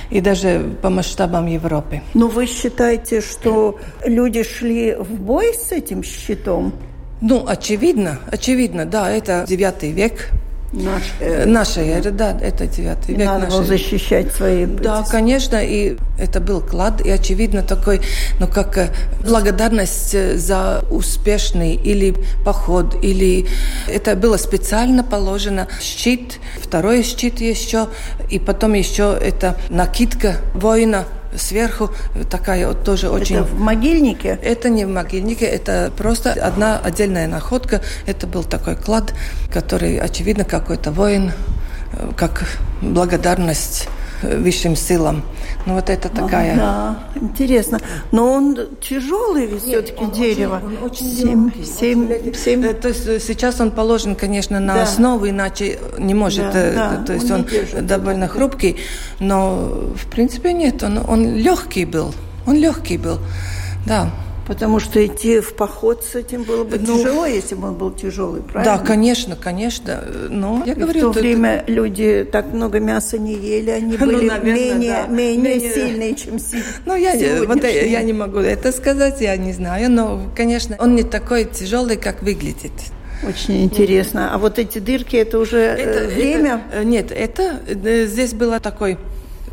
и 0.09 0.21
даже 0.21 0.75
по 0.81 0.89
масштабам 0.89 1.47
Европы. 1.47 2.01
Но 2.13 2.27
вы 2.27 2.45
считаете, 2.45 3.21
что 3.21 3.79
люди 4.05 4.43
шли 4.43 4.95
в 4.95 5.19
бой 5.19 5.53
с 5.53 5.71
этим 5.71 6.03
щитом? 6.03 6.73
Ну, 7.21 7.45
очевидно, 7.47 8.19
очевидно, 8.27 8.85
да, 8.85 9.09
это 9.09 9.45
9 9.47 9.83
век, 9.83 10.29
Наш, 10.73 11.03
Э, 11.19 11.45
Наша 11.45 11.81
эра, 11.81 12.09
да, 12.09 12.35
это 12.41 12.65
9 12.65 13.09
век. 13.09 13.17
Надо 13.19 13.45
было 13.47 13.63
защищать 13.63 14.33
свои... 14.33 14.65
Да, 14.65 15.03
конечно, 15.03 15.63
и 15.63 15.97
это 16.17 16.39
был 16.39 16.61
клад, 16.61 17.01
и 17.05 17.11
очевидно 17.11 17.61
такой, 17.61 18.01
ну 18.39 18.47
как 18.47 18.77
э, 18.77 18.89
благодарность 19.23 20.15
э, 20.15 20.35
за 20.35 20.83
успешный 20.89 21.75
или 21.75 22.15
поход, 22.43 22.95
или 23.03 23.45
это 23.87 24.15
было 24.15 24.37
специально 24.37 25.03
положено. 25.03 25.67
Щит, 25.79 26.39
второй 26.59 27.03
щит 27.03 27.39
еще, 27.39 27.87
и 28.31 28.39
потом 28.39 28.73
еще 28.73 29.15
это 29.21 29.55
накидка 29.69 30.37
воина 30.55 31.05
сверху, 31.37 31.91
такая 32.29 32.67
вот 32.67 32.83
тоже 32.83 33.09
очень... 33.09 33.37
Это 33.37 33.45
в 33.45 33.59
могильнике? 33.59 34.39
Это 34.41 34.69
не 34.69 34.85
в 34.85 34.89
могильнике, 34.89 35.45
это 35.45 35.91
просто 35.95 36.31
одна 36.33 36.79
отдельная 36.79 37.27
находка. 37.27 37.81
Это 38.05 38.27
был 38.27 38.43
такой 38.43 38.75
клад, 38.75 39.13
который, 39.51 39.97
очевидно, 39.97 40.43
какой-то 40.43 40.91
воин, 40.91 41.31
э, 41.93 42.11
как 42.15 42.45
благодарность 42.81 43.87
высшим 44.23 44.75
силам. 44.75 45.23
Ну 45.65 45.75
вот 45.75 45.89
это 45.89 46.09
такая... 46.09 46.55
Да, 46.55 46.99
интересно. 47.15 47.79
Но 48.11 48.31
он 48.31 48.57
тяжелый 48.81 49.45
ведь 49.47 49.63
все-таки 49.63 50.05
дерево. 50.07 50.61
Он 50.65 50.77
очень 50.89 51.05
семь- 51.11 51.47
очень 51.47 52.07
легкий. 52.07 52.33
семь- 52.33 52.63
Э, 52.65 52.73
То 52.73 52.87
есть 52.89 53.07
э, 53.07 53.19
сейчас 53.19 53.59
он 53.61 53.71
положен, 53.71 54.15
конечно, 54.15 54.59
на 54.59 54.75
Да. 54.75 54.83
основу, 54.83 55.29
иначе 55.29 55.79
не 55.97 56.13
может. 56.13 56.51
Да, 56.51 56.59
э, 56.59 56.73
да, 56.75 57.03
то 57.05 57.13
есть 57.13 57.29
он 57.31 57.41
он, 57.41 57.45
держит. 57.45 57.85
довольно 57.85 58.27
хрупкий, 58.27 58.77
но 59.19 59.55
в 59.95 60.07
принципе 60.09 60.53
нет, 60.53 60.81
он, 60.83 60.99
он 61.07 61.35
легкий 61.35 61.85
был. 61.85 62.13
Он 62.45 62.55
легкий 62.57 62.97
был, 62.97 63.19
да. 63.85 64.09
Потому 64.45 64.79
что 64.81 65.05
идти 65.05 65.39
в 65.39 65.53
поход 65.55 66.03
с 66.03 66.15
этим 66.15 66.43
было 66.43 66.65
бы 66.65 66.77
Ну, 66.77 66.97
тяжело, 66.97 67.25
если 67.25 67.55
бы 67.55 67.67
он 67.69 67.75
был 67.75 67.91
тяжелый, 67.91 68.41
правильно? 68.41 68.77
Да, 68.77 68.83
конечно, 68.83 69.37
конечно. 69.37 70.03
Но 70.29 70.63
я 70.65 70.73
И 70.73 70.75
говорю, 70.75 70.99
в 70.99 71.03
то 71.03 71.11
это- 71.11 71.19
время 71.21 71.63
люди 71.67 72.27
так 72.29 72.51
много 72.53 72.79
мяса 72.81 73.17
не 73.17 73.35
ели, 73.35 73.69
они 73.69 73.95
Ну, 73.97 74.05
были 74.05 74.27
наверное, 74.27 74.53
менее, 74.53 74.91
да. 74.91 75.07
менее, 75.07 75.53
Менее- 75.55 75.73
сильные, 75.73 76.15
чем 76.15 76.39
си- 76.39 76.57
Ну, 76.85 76.95
я, 76.95 77.13
вот, 77.47 77.63
я 77.63 78.01
не 78.03 78.11
могу 78.13 78.39
это 78.39 78.73
сказать, 78.73 79.21
я 79.21 79.37
не 79.37 79.53
знаю, 79.53 79.89
но, 79.89 80.21
конечно, 80.35 80.75
он 80.77 80.95
не 80.95 81.03
такой 81.03 81.45
тяжелый, 81.45 81.95
как 81.95 82.21
выглядит. 82.21 82.73
Очень 83.25 83.63
интересно. 83.63 84.33
А 84.35 84.37
вот 84.37 84.59
эти 84.59 84.79
дырки, 84.79 85.15
это 85.15 85.39
уже 85.39 85.57
э, 85.59 86.07
время? 86.07 86.61
это- 86.73 86.83
нет, 86.83 87.13
это 87.13 87.61
э, 87.65 88.05
здесь 88.07 88.33
было 88.33 88.59
такой 88.59 88.97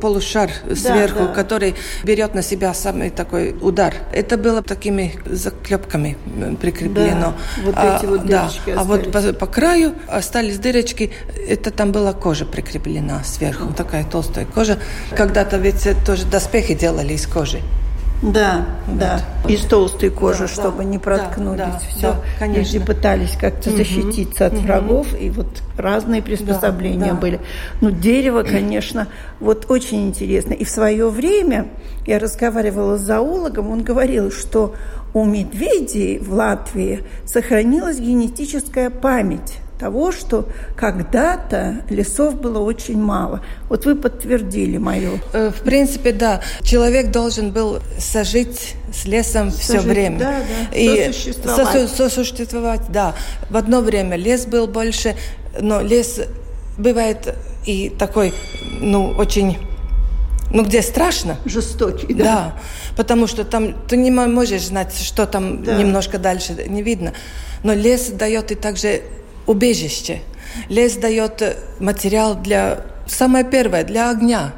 полушар 0.00 0.50
да, 0.66 0.74
сверху, 0.74 1.24
да. 1.24 1.34
который 1.34 1.74
берет 2.04 2.34
на 2.34 2.42
себя 2.42 2.74
самый 2.74 3.10
такой 3.10 3.54
удар. 3.60 3.94
Это 4.12 4.36
было 4.36 4.62
такими 4.62 5.14
заклепками 5.26 6.16
прикреплено. 6.60 7.34
Да, 7.56 7.62
вот 7.64 7.74
а, 7.76 7.96
эти 7.96 8.06
вот 8.06 8.26
дырочки 8.26 8.72
да, 8.72 8.80
А 8.80 8.84
вот 8.84 9.12
по, 9.12 9.20
по 9.32 9.46
краю 9.46 9.94
остались 10.08 10.58
дырочки, 10.58 11.12
это 11.48 11.70
там 11.70 11.92
была 11.92 12.12
кожа 12.12 12.44
прикреплена 12.44 13.22
сверху, 13.24 13.72
такая 13.72 14.04
толстая 14.04 14.46
кожа. 14.46 14.78
Когда-то 15.16 15.56
ведь 15.58 15.86
тоже 16.06 16.26
доспехи 16.26 16.74
делали 16.74 17.14
из 17.14 17.26
кожи. 17.26 17.60
Да, 18.22 18.66
вот. 18.86 18.98
да. 18.98 19.20
Из 19.48 19.64
толстой 19.64 20.10
кожи, 20.10 20.40
да, 20.40 20.48
чтобы 20.48 20.78
да, 20.78 20.84
не 20.84 20.98
проткнулись. 20.98 21.58
Да, 21.58 21.80
Все. 21.88 22.00
Да, 22.00 22.16
конечно. 22.38 22.60
Люди 22.60 22.78
пытались 22.86 23.36
как-то 23.36 23.70
угу, 23.70 23.78
защититься 23.78 24.46
от 24.46 24.54
угу. 24.54 24.62
врагов, 24.62 25.06
и 25.18 25.30
вот 25.30 25.62
разные 25.76 26.20
приспособления 26.20 27.06
да, 27.06 27.12
да. 27.12 27.14
были. 27.14 27.40
Но 27.80 27.90
дерево, 27.90 28.42
конечно, 28.42 29.08
вот 29.40 29.70
очень 29.70 30.08
интересно. 30.08 30.52
И 30.52 30.64
в 30.64 30.70
свое 30.70 31.08
время 31.08 31.68
я 32.06 32.18
разговаривала 32.18 32.98
с 32.98 33.00
зоологом, 33.00 33.70
он 33.70 33.82
говорил, 33.82 34.30
что 34.30 34.74
у 35.14 35.24
медведей 35.24 36.18
в 36.18 36.32
Латвии 36.32 37.02
сохранилась 37.24 37.98
генетическая 37.98 38.90
память 38.90 39.54
того, 39.80 40.12
что 40.12 40.46
когда-то 40.76 41.82
лесов 41.88 42.40
было 42.40 42.58
очень 42.58 43.00
мало. 43.00 43.40
Вот 43.68 43.86
вы 43.86 43.96
подтвердили 43.96 44.76
мою. 44.76 45.18
Э, 45.32 45.50
в 45.50 45.62
принципе, 45.62 46.12
да. 46.12 46.42
Человек 46.62 47.10
должен 47.10 47.50
был 47.50 47.80
сожить 47.98 48.74
с 48.92 49.06
лесом 49.06 49.50
сожить, 49.50 49.64
все 49.64 49.80
время. 49.80 50.18
Да, 50.18 50.34
да. 50.70 50.76
И 50.76 51.06
сосуществовать. 51.06 51.90
сосуществовать, 51.90 52.82
да. 52.90 53.14
В 53.48 53.56
одно 53.56 53.80
время 53.80 54.16
лес 54.16 54.44
был 54.44 54.66
больше, 54.66 55.16
но 55.58 55.80
лес 55.80 56.20
бывает 56.76 57.34
и 57.64 57.88
такой, 57.88 58.34
ну, 58.80 59.08
очень 59.16 59.56
ну, 60.52 60.64
где 60.64 60.82
страшно. 60.82 61.36
Жестокий, 61.44 62.12
да. 62.12 62.24
Да, 62.24 62.60
потому 62.96 63.26
что 63.26 63.44
там 63.44 63.72
ты 63.88 63.96
не 63.96 64.10
можешь 64.10 64.66
знать, 64.66 64.94
что 64.94 65.26
там 65.26 65.62
да. 65.62 65.76
немножко 65.76 66.18
дальше 66.18 66.54
не 66.68 66.82
видно. 66.82 67.12
Но 67.62 67.72
лес 67.72 68.08
дает 68.08 68.50
и 68.50 68.54
также 68.54 69.02
убежище. 69.50 70.20
Лес 70.68 70.96
дает 70.96 71.42
э, 71.42 71.56
материал 71.80 72.36
для, 72.36 72.84
самое 73.06 73.44
первое, 73.44 73.84
для 73.84 74.10
огня. 74.10 74.52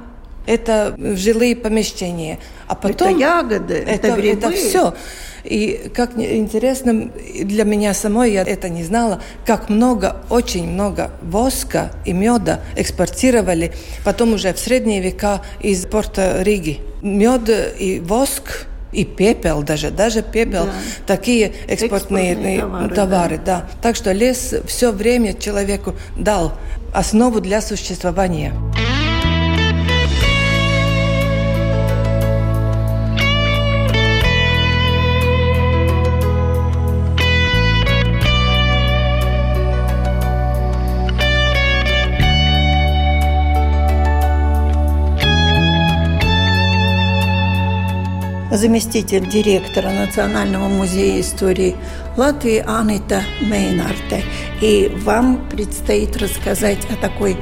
Это 0.46 0.94
жилые 0.98 1.56
помещения. 1.56 2.38
А 2.66 2.74
потом... 2.74 3.08
Это 3.08 3.18
ягоды, 3.18 3.74
это, 3.74 4.08
это 4.08 4.16
грибы. 4.16 4.38
Это 4.38 4.50
все. 4.50 4.94
И 5.44 5.90
как 5.94 6.16
интересно 6.18 7.10
для 7.34 7.64
меня 7.64 7.94
самой, 7.94 8.32
я 8.32 8.42
это 8.42 8.68
не 8.68 8.84
знала, 8.84 9.20
как 9.44 9.68
много, 9.68 10.16
очень 10.30 10.68
много 10.68 11.10
воска 11.22 11.90
и 12.04 12.12
меда 12.12 12.60
экспортировали 12.76 13.72
потом 14.04 14.34
уже 14.34 14.52
в 14.52 14.58
средние 14.58 15.00
века 15.00 15.42
из 15.60 15.84
порта 15.86 16.42
Риги. 16.42 16.80
Мед 17.02 17.50
и 17.78 18.00
воск 18.00 18.66
и 18.92 19.04
пепел 19.04 19.62
даже, 19.62 19.90
даже 19.90 20.22
пепел, 20.22 20.66
да. 20.66 20.72
такие 21.06 21.52
экспортные, 21.66 22.32
экспортные 22.32 22.60
товары. 22.60 22.94
товары 22.94 23.36
да. 23.38 23.44
да. 23.44 23.66
Так 23.80 23.96
что 23.96 24.12
лес 24.12 24.54
все 24.66 24.92
время 24.92 25.34
человеку 25.34 25.94
дал 26.16 26.52
основу 26.92 27.40
для 27.40 27.60
существования. 27.60 28.52
Заместитель 48.62 49.28
директора 49.28 49.90
Национального 49.90 50.68
музея 50.68 51.20
истории 51.20 51.74
Латвии 52.16 52.62
Анита 52.64 53.24
Мейнарте. 53.40 54.22
И 54.60 54.88
вам 55.02 55.48
предстоит 55.50 56.16
рассказать 56.16 56.78
о 56.88 56.94
такой 56.94 57.36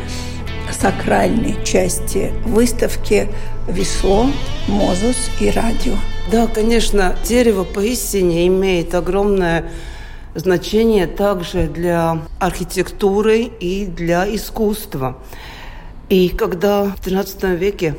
сакральной 0.72 1.62
части 1.62 2.32
выставки 2.46 3.28
«Весло», 3.68 4.28
«Мозус» 4.66 5.30
и 5.40 5.50
«Радио». 5.50 5.92
Да, 6.32 6.46
конечно, 6.46 7.14
дерево 7.22 7.64
поистине 7.64 8.46
имеет 8.46 8.94
огромное 8.94 9.70
значение 10.34 11.06
также 11.06 11.64
для 11.64 12.22
архитектуры 12.38 13.42
и 13.42 13.84
для 13.84 14.24
искусства. 14.34 15.18
И 16.08 16.30
когда 16.30 16.84
в 16.84 17.06
XIII 17.06 17.56
веке 17.56 17.94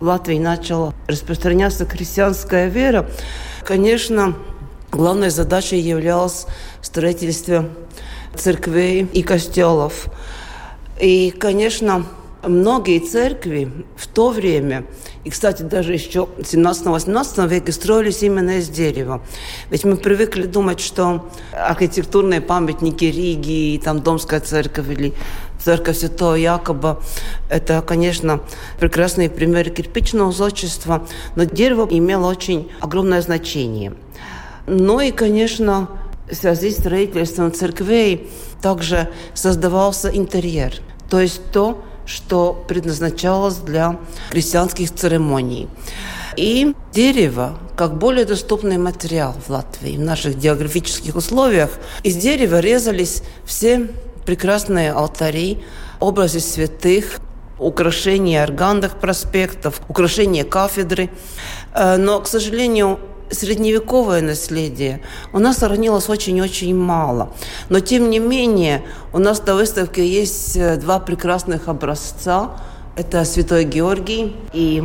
в 0.00 0.04
Латвии 0.04 0.38
начала 0.38 0.94
распространяться 1.06 1.86
христианская 1.86 2.68
вера, 2.68 3.06
конечно, 3.64 4.36
главной 4.92 5.30
задачей 5.30 5.78
являлось 5.78 6.46
строительство 6.82 7.68
церквей 8.36 9.08
и 9.12 9.22
костелов. 9.22 10.06
И, 11.00 11.30
конечно, 11.30 12.06
многие 12.42 13.00
церкви 13.00 13.70
в 13.96 14.06
то 14.06 14.30
время, 14.30 14.84
и, 15.24 15.30
кстати, 15.30 15.62
даже 15.62 15.92
еще 15.92 16.26
в 16.26 16.40
17-18 16.40 17.48
веке 17.48 17.72
строились 17.72 18.22
именно 18.22 18.58
из 18.58 18.68
дерева. 18.68 19.20
Ведь 19.70 19.84
мы 19.84 19.96
привыкли 19.96 20.44
думать, 20.44 20.80
что 20.80 21.28
архитектурные 21.52 22.40
памятники 22.40 23.04
Риги, 23.04 23.80
там 23.82 24.00
Домская 24.00 24.40
церковь 24.40 24.88
или 24.88 25.14
церковь 25.62 25.98
Святого 25.98 26.34
Якоба, 26.34 27.02
это, 27.48 27.82
конечно, 27.82 28.40
прекрасные 28.78 29.30
примеры 29.30 29.70
кирпичного 29.70 30.32
зодчества, 30.32 31.06
но 31.36 31.44
дерево 31.44 31.86
имело 31.90 32.28
очень 32.28 32.70
огромное 32.80 33.22
значение. 33.22 33.94
Ну 34.66 35.00
и, 35.00 35.10
конечно, 35.10 35.88
в 36.30 36.34
связи 36.34 36.70
с 36.70 36.78
строительством 36.78 37.52
церквей 37.52 38.30
также 38.60 39.10
создавался 39.34 40.08
интерьер, 40.08 40.74
то 41.08 41.20
есть 41.20 41.40
то, 41.52 41.82
что 42.04 42.64
предназначалось 42.68 43.56
для 43.56 43.98
крестьянских 44.30 44.94
церемоний. 44.94 45.68
И 46.36 46.74
дерево, 46.92 47.58
как 47.76 47.98
более 47.98 48.24
доступный 48.24 48.78
материал 48.78 49.34
в 49.46 49.50
Латвии, 49.50 49.96
в 49.96 50.00
наших 50.00 50.36
географических 50.36 51.16
условиях, 51.16 51.70
из 52.02 52.16
дерева 52.16 52.60
резались 52.60 53.22
все 53.44 53.90
прекрасные 54.24 54.92
алтари, 54.92 55.62
образы 56.00 56.40
святых, 56.40 57.20
украшения 57.58 58.42
органных 58.42 58.98
проспектов, 58.98 59.80
украшения 59.88 60.44
кафедры. 60.44 61.10
Э, 61.74 61.96
но, 61.96 62.20
к 62.20 62.26
сожалению, 62.26 62.98
средневековое 63.30 64.22
наследие 64.22 65.00
у 65.32 65.38
нас 65.38 65.58
сохранилось 65.58 66.08
очень-очень 66.08 66.74
мало. 66.74 67.30
Но, 67.68 67.80
тем 67.80 68.10
не 68.10 68.18
менее, 68.18 68.82
у 69.12 69.18
нас 69.18 69.44
на 69.46 69.54
выставке 69.54 70.06
есть 70.06 70.56
э, 70.56 70.76
два 70.76 70.98
прекрасных 70.98 71.68
образца. 71.68 72.50
Это 72.96 73.24
Святой 73.24 73.64
Георгий 73.64 74.34
и 74.52 74.82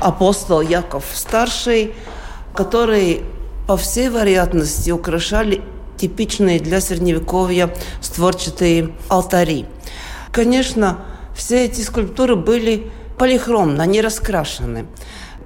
апостол 0.00 0.60
Яков 0.60 1.04
Старший, 1.14 1.94
которые, 2.54 3.22
по 3.66 3.76
всей 3.76 4.08
вероятности, 4.08 4.90
украшали 4.90 5.62
типичные 5.96 6.60
для 6.60 6.80
Средневековья 6.80 7.74
створчатые 8.00 8.90
алтари. 9.08 9.66
Конечно, 10.30 10.98
все 11.36 11.66
эти 11.66 11.82
скульптуры 11.82 12.34
были 12.34 12.90
полихромно, 13.18 13.84
они 13.84 14.00
раскрашены 14.00 14.86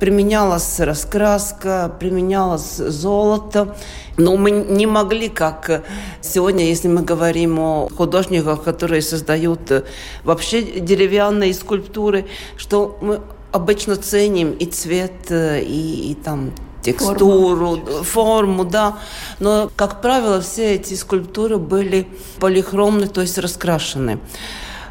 применялась 0.01 0.81
раскраска, 0.81 1.95
применялось 2.01 2.77
золото. 2.77 3.77
Но 4.17 4.37
мы 4.37 4.51
не 4.51 4.87
могли, 4.87 5.29
как 5.29 5.85
сегодня, 6.23 6.65
если 6.65 6.89
мы 6.89 7.03
говорим 7.03 7.59
о 7.59 7.89
художниках, 7.97 8.65
которые 8.65 9.03
создают 9.03 9.71
э, 9.71 9.85
вообще 10.25 10.63
деревянные 10.63 11.55
скульптуры, 11.55 12.27
что 12.57 12.99
мы 13.03 13.21
обычно 13.53 13.97
ценим 13.97 14.53
и 14.53 14.65
цвет, 14.65 15.31
э, 15.31 15.63
и, 15.63 16.13
и 16.13 16.15
там 16.15 16.53
текстуру, 16.83 17.77
форму. 17.77 18.03
форму, 18.05 18.65
да. 18.65 18.99
Но, 19.39 19.71
как 19.77 20.01
правило, 20.01 20.41
все 20.41 20.75
эти 20.75 20.95
скульптуры 20.95 21.59
были 21.59 22.09
полихромны, 22.41 23.07
то 23.07 23.21
есть 23.21 23.39
раскрашены. 23.39 24.19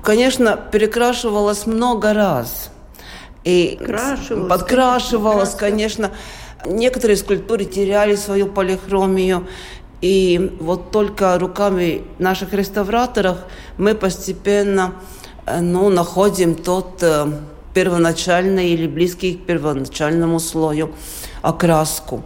Конечно, 0.09 0.57
перекрашивалось 0.57 1.67
много 1.67 2.13
раз. 2.13 2.71
И 3.43 3.79
Крашивалось, 3.79 4.49
подкрашивалось, 4.49 5.51
конечно. 5.51 6.09
Некоторые 6.65 7.15
скульптуры 7.15 7.65
теряли 7.65 8.15
свою 8.15 8.47
полихромию. 8.47 9.47
И 10.01 10.57
вот 10.59 10.89
только 10.89 11.37
руками 11.37 12.01
наших 12.17 12.53
реставраторов 12.53 13.37
мы 13.77 13.93
постепенно 13.93 14.95
э, 15.45 15.59
ну, 15.61 15.89
находим 15.89 16.55
тот 16.55 17.03
э, 17.03 17.27
первоначальный 17.75 18.69
или 18.69 18.87
близкий 18.87 19.35
к 19.35 19.45
первоначальному 19.45 20.39
слою 20.39 20.91
окраску. 21.43 22.23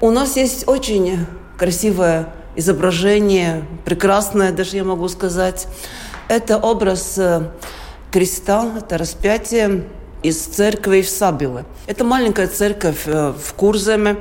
У 0.00 0.12
нас 0.12 0.36
есть 0.36 0.68
очень 0.68 1.26
красивое 1.58 2.32
изображение, 2.54 3.64
прекрасное 3.84 4.52
даже, 4.52 4.76
я 4.76 4.84
могу 4.84 5.08
сказать. 5.08 5.66
Это 6.30 6.58
образ 6.58 7.18
э, 7.18 7.42
креста, 8.12 8.64
это 8.78 8.98
распятие 8.98 9.82
из 10.22 10.38
церкви 10.38 11.02
в 11.02 11.08
Сабиле. 11.08 11.64
Это 11.88 12.04
маленькая 12.04 12.46
церковь 12.46 13.02
э, 13.06 13.32
в 13.32 13.52
Курземе. 13.54 14.16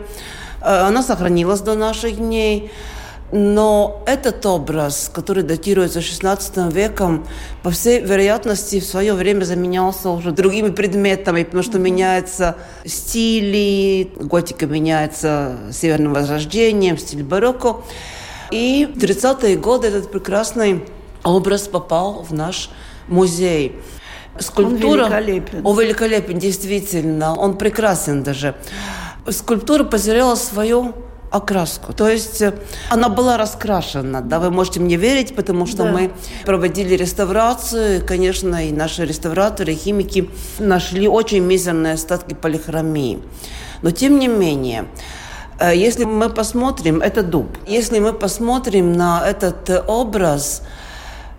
Э, 0.60 0.88
она 0.88 1.04
сохранилась 1.04 1.60
до 1.62 1.76
наших 1.76 2.18
дней. 2.18 2.72
Но 3.32 4.04
этот 4.08 4.44
образ, 4.48 5.12
который 5.14 5.44
датируется 5.44 6.00
XVI 6.00 6.74
веком, 6.74 7.28
по 7.62 7.70
всей 7.70 8.00
вероятности 8.00 8.80
в 8.80 8.86
свое 8.86 9.14
время 9.14 9.44
заменялся 9.44 10.10
уже 10.10 10.32
другими 10.32 10.70
предметами, 10.70 11.44
потому 11.44 11.62
что 11.62 11.78
меняются 11.78 12.56
стили, 12.86 14.12
готика 14.16 14.66
меняется 14.66 15.58
северным 15.72 16.16
возрождением, 16.16 16.98
стиль 16.98 17.22
барокко. 17.22 17.84
И 18.50 18.92
в 18.92 18.98
30-е 18.98 19.58
годы 19.58 19.90
этот 19.90 20.12
прекрасный 20.12 20.84
образ 21.30 21.68
попал 21.68 22.26
в 22.28 22.34
наш 22.34 22.70
музей. 23.08 23.80
Скульптура... 24.40 25.06
Он 25.06 25.12
великолепен. 25.12 25.66
Он 25.66 25.80
великолепен, 25.80 26.40
действительно. 26.40 27.36
Он 27.36 27.58
прекрасен 27.58 28.24
даже. 28.24 28.56
Скульптура 29.28 29.84
потеряла 29.84 30.36
свою 30.36 30.94
окраску. 31.32 31.94
То 31.94 32.10
есть 32.10 32.42
э, 32.42 32.54
она 32.90 33.10
была 33.10 33.38
раскрашена, 33.38 34.22
да, 34.22 34.40
вы 34.40 34.50
можете 34.50 34.80
мне 34.80 34.96
верить, 34.96 35.36
потому 35.36 35.66
что 35.68 35.84
да. 35.84 35.92
мы 35.92 36.12
проводили 36.46 36.96
реставрацию, 36.96 38.06
конечно, 38.06 38.68
и 38.68 38.72
наши 38.72 39.06
реставраторы, 39.06 39.74
химики 39.74 40.30
нашли 40.58 41.08
очень 41.08 41.44
мизерные 41.44 41.94
остатки 41.94 42.34
полихромии. 42.34 43.20
Но 43.82 43.92
тем 43.92 44.20
не 44.20 44.28
менее, 44.28 44.86
э, 45.60 45.76
если 45.76 46.06
мы 46.06 46.30
посмотрим, 46.30 47.02
это 47.02 47.22
дуб, 47.22 47.48
если 47.68 48.00
мы 48.00 48.14
посмотрим 48.14 48.94
на 48.94 49.24
этот 49.28 49.70
э, 49.70 49.84
образ, 49.86 50.64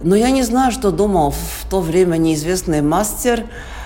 но 0.01 0.17
я 0.17 0.31
не 0.31 0.43
знаю, 0.43 0.73
что 0.73 0.91
думал 0.91 1.31
в 1.31 1.67
то 1.69 1.81
время 1.81 2.17
неизвестный 2.17 2.83
мастер, 2.83 3.45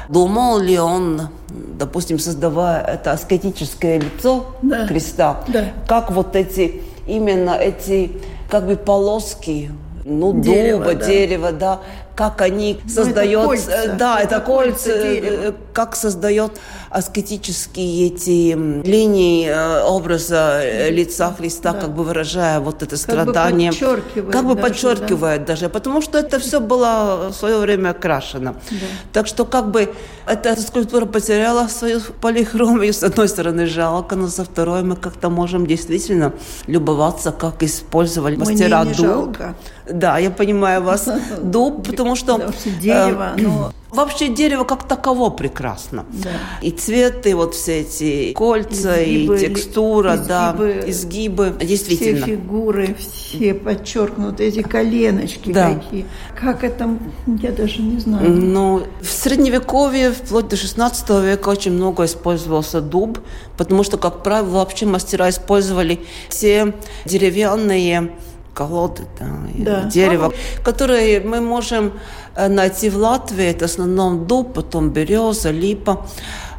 Думал 0.09 0.59
ли 0.59 0.79
он, 0.79 1.29
допустим, 1.49 2.19
создавая 2.19 2.83
это 2.85 3.13
аскетическое 3.13 3.99
лицо 3.99 4.47
да. 4.63 4.87
креста, 4.87 5.41
да. 5.49 5.73
как 5.89 6.11
вот 6.11 6.37
эти, 6.37 6.83
именно 7.07 7.53
эти 7.53 8.13
как 8.51 8.67
бы 8.67 8.77
полоски 8.77 9.71
ну, 10.05 10.39
дерево, 10.41 10.85
дуба, 10.85 10.95
да. 10.95 11.07
дерево, 11.07 11.53
да, 11.53 11.81
как 12.15 12.41
они 12.41 12.81
ну, 12.83 12.91
создают, 12.91 13.43
это 13.43 13.49
кольца, 13.49 13.71
э, 13.73 13.97
да, 13.97 14.21
это, 14.21 14.37
это 14.37 14.45
кольца, 14.45 14.91
кольца 14.91 15.09
э, 15.09 15.53
как 15.73 15.97
создает 15.97 16.53
аскетические 16.91 18.07
эти 18.07 18.53
линии 18.87 19.49
э, 19.49 19.83
образа 19.83 20.89
лица 20.91 21.35
Христа, 21.37 21.73
да. 21.73 21.81
как 21.81 21.91
бы 21.95 22.05
выражая 22.05 22.61
вот 22.61 22.83
это 22.83 22.97
страдание, 22.97 23.73
как 23.73 23.81
бы 23.81 23.87
подчеркивает, 23.87 24.33
как 24.33 24.45
бы 24.47 24.55
даже, 24.55 24.63
подчеркивает 24.69 25.41
да. 25.41 25.47
даже, 25.47 25.69
потому 25.69 26.01
что 26.01 26.19
это 26.19 26.39
все 26.39 26.61
было 26.61 27.31
в 27.31 27.35
свое 27.35 27.59
время 27.59 27.91
окрашено, 27.91 28.55
да. 28.71 28.77
так 29.13 29.27
что 29.27 29.45
как 29.45 29.71
бы 29.71 29.93
эта 30.27 30.61
скульптура 30.61 31.07
потеряла 31.07 31.69
свою 31.69 32.01
полихромию, 32.21 32.93
с 32.93 33.03
одной 33.03 33.29
стороны 33.29 33.67
жалко, 33.67 34.17
но 34.17 34.29
со 34.29 34.45
второй 34.45 34.83
мы 34.83 34.97
как-то 34.97 35.31
можем 35.31 35.67
действительно 35.67 36.33
любоваться, 36.67 37.33
как 37.33 37.63
использовали 37.63 38.37
мастера 38.37 38.85
дуб. 38.85 38.95
Жалко. 38.95 39.55
Да, 39.91 40.19
я 40.19 40.31
понимаю 40.31 40.83
вас. 40.83 41.09
Дуб, 41.43 41.83
потому 42.13 42.53
что... 42.53 42.53
Дерево, 42.81 43.33
но 43.37 43.73
Вообще 43.95 44.29
дерево 44.29 44.65
как 44.65 44.89
таково 44.89 45.31
прекрасно. 45.31 46.05
Да. 46.11 46.31
И 46.63 46.73
цветы, 46.73 47.37
вот 47.37 47.55
все 47.55 47.83
эти 47.83 48.33
кольца, 48.33 49.01
изгибы, 49.05 49.37
и 49.37 49.39
текстура, 49.39 50.17
изгибы, 50.17 50.27
да, 50.27 50.91
изгибы. 50.91 51.55
Действительно. 51.61 52.23
Все 52.23 52.37
фигуры, 52.37 52.97
все 52.99 53.55
подчеркнуты, 53.55 54.45
эти 54.45 54.63
коленочки 54.63 55.53
да. 55.53 55.75
какие. 55.75 56.07
Как 56.35 56.65
это, 56.65 56.99
я 57.41 57.53
даже 57.53 57.83
не 57.83 58.01
знаю. 58.01 58.29
Ну, 58.31 58.83
в 59.01 59.07
Средневековье, 59.07 60.11
вплоть 60.11 60.49
до 60.49 60.57
16 60.57 61.11
века 61.23 61.49
очень 61.51 61.73
много 61.73 62.05
использовался 62.07 62.81
дуб, 62.81 63.21
потому 63.57 63.85
что, 63.85 63.97
как 63.97 64.25
правило, 64.25 64.59
вообще 64.59 64.87
мастера 64.87 65.31
использовали 65.31 66.01
все 66.29 66.75
деревянные 67.05 68.11
колоды, 68.55 69.03
да, 69.19 69.83
да. 69.83 69.83
дерево, 69.89 70.33
которые 70.63 71.21
мы 71.21 71.41
можем 71.41 71.93
э, 72.37 72.49
найти 72.49 72.89
в 72.91 72.97
Латвии. 72.97 73.45
Это 73.45 73.67
в 73.67 73.71
основном 73.71 74.27
дуб, 74.27 74.55
потом 74.55 74.91
береза, 74.91 75.51
липа. 75.51 76.07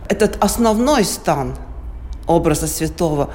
Этот 0.08 0.38
основной 0.44 1.04
стан 1.04 1.56
образа 2.28 2.68
святого, 2.68 3.30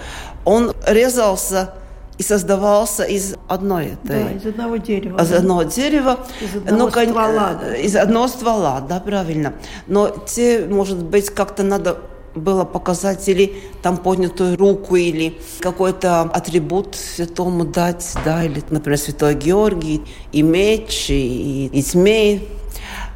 он 0.45 0.73
резался 0.87 1.75
и 2.19 2.23
создавался 2.23 3.05
из 3.05 3.35
одной 3.49 3.87
этой... 3.87 4.25
Да, 4.25 4.31
из 4.33 4.47
одного 4.47 4.77
дерева. 4.77 5.23
Из 5.23 5.33
одного 5.33 5.63
дерева. 5.63 6.19
Из 6.43 6.57
одного 6.57 6.85
ну, 6.85 6.91
ствола. 6.91 7.61
Да. 7.61 7.75
Из 7.77 7.97
одного 7.97 8.29
ствола, 8.29 8.81
да, 8.87 9.01
правильно. 9.01 9.55
Но 9.87 10.09
те, 10.09 10.67
может 10.69 11.03
быть, 11.03 11.31
как-то 11.31 11.63
надо 11.63 11.97
было 12.35 12.65
показать 12.65 13.29
или 13.29 13.55
там 13.83 13.97
поднятую 13.97 14.57
руку, 14.57 14.97
или 14.97 15.39
какой-то 15.61 16.23
атрибут 16.23 16.95
святому 16.95 17.65
дать, 17.65 18.15
да, 18.25 18.45
или, 18.45 18.63
например, 18.71 18.99
святой 18.99 19.35
Георгий, 19.35 20.03
и 20.33 20.43
меч, 20.43 21.11
и, 21.11 21.67
и 21.67 21.83
змей. 21.83 22.49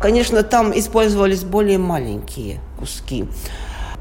Конечно, 0.00 0.42
там 0.42 0.76
использовались 0.78 1.44
более 1.44 1.78
маленькие 1.78 2.60
куски. 2.78 3.26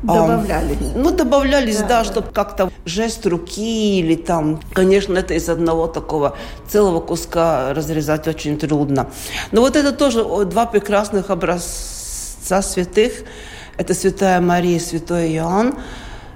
Добавлялись. 0.03 0.77
А, 0.95 0.97
ну, 0.97 1.11
добавлялись, 1.11 1.77
да, 1.77 1.87
да, 1.87 2.03
да. 2.03 2.03
чтобы 2.03 2.27
как-то 2.31 2.69
жест 2.85 3.25
руки 3.25 3.99
или 3.99 4.15
там, 4.15 4.59
конечно, 4.73 5.17
это 5.17 5.33
из 5.33 5.47
одного 5.47 5.87
такого 5.87 6.35
целого 6.67 6.99
куска 6.99 7.73
разрезать 7.73 8.27
очень 8.27 8.59
трудно. 8.59 9.09
Но 9.51 9.61
вот 9.61 9.77
это 9.77 9.93
тоже 9.93 10.25
два 10.45 10.65
прекрасных 10.65 11.29
образца 11.29 12.61
святых, 12.61 13.13
это 13.77 13.93
Святая 13.93 14.39
Мария, 14.41 14.79
Святой 14.79 15.33
Иоанн. 15.35 15.75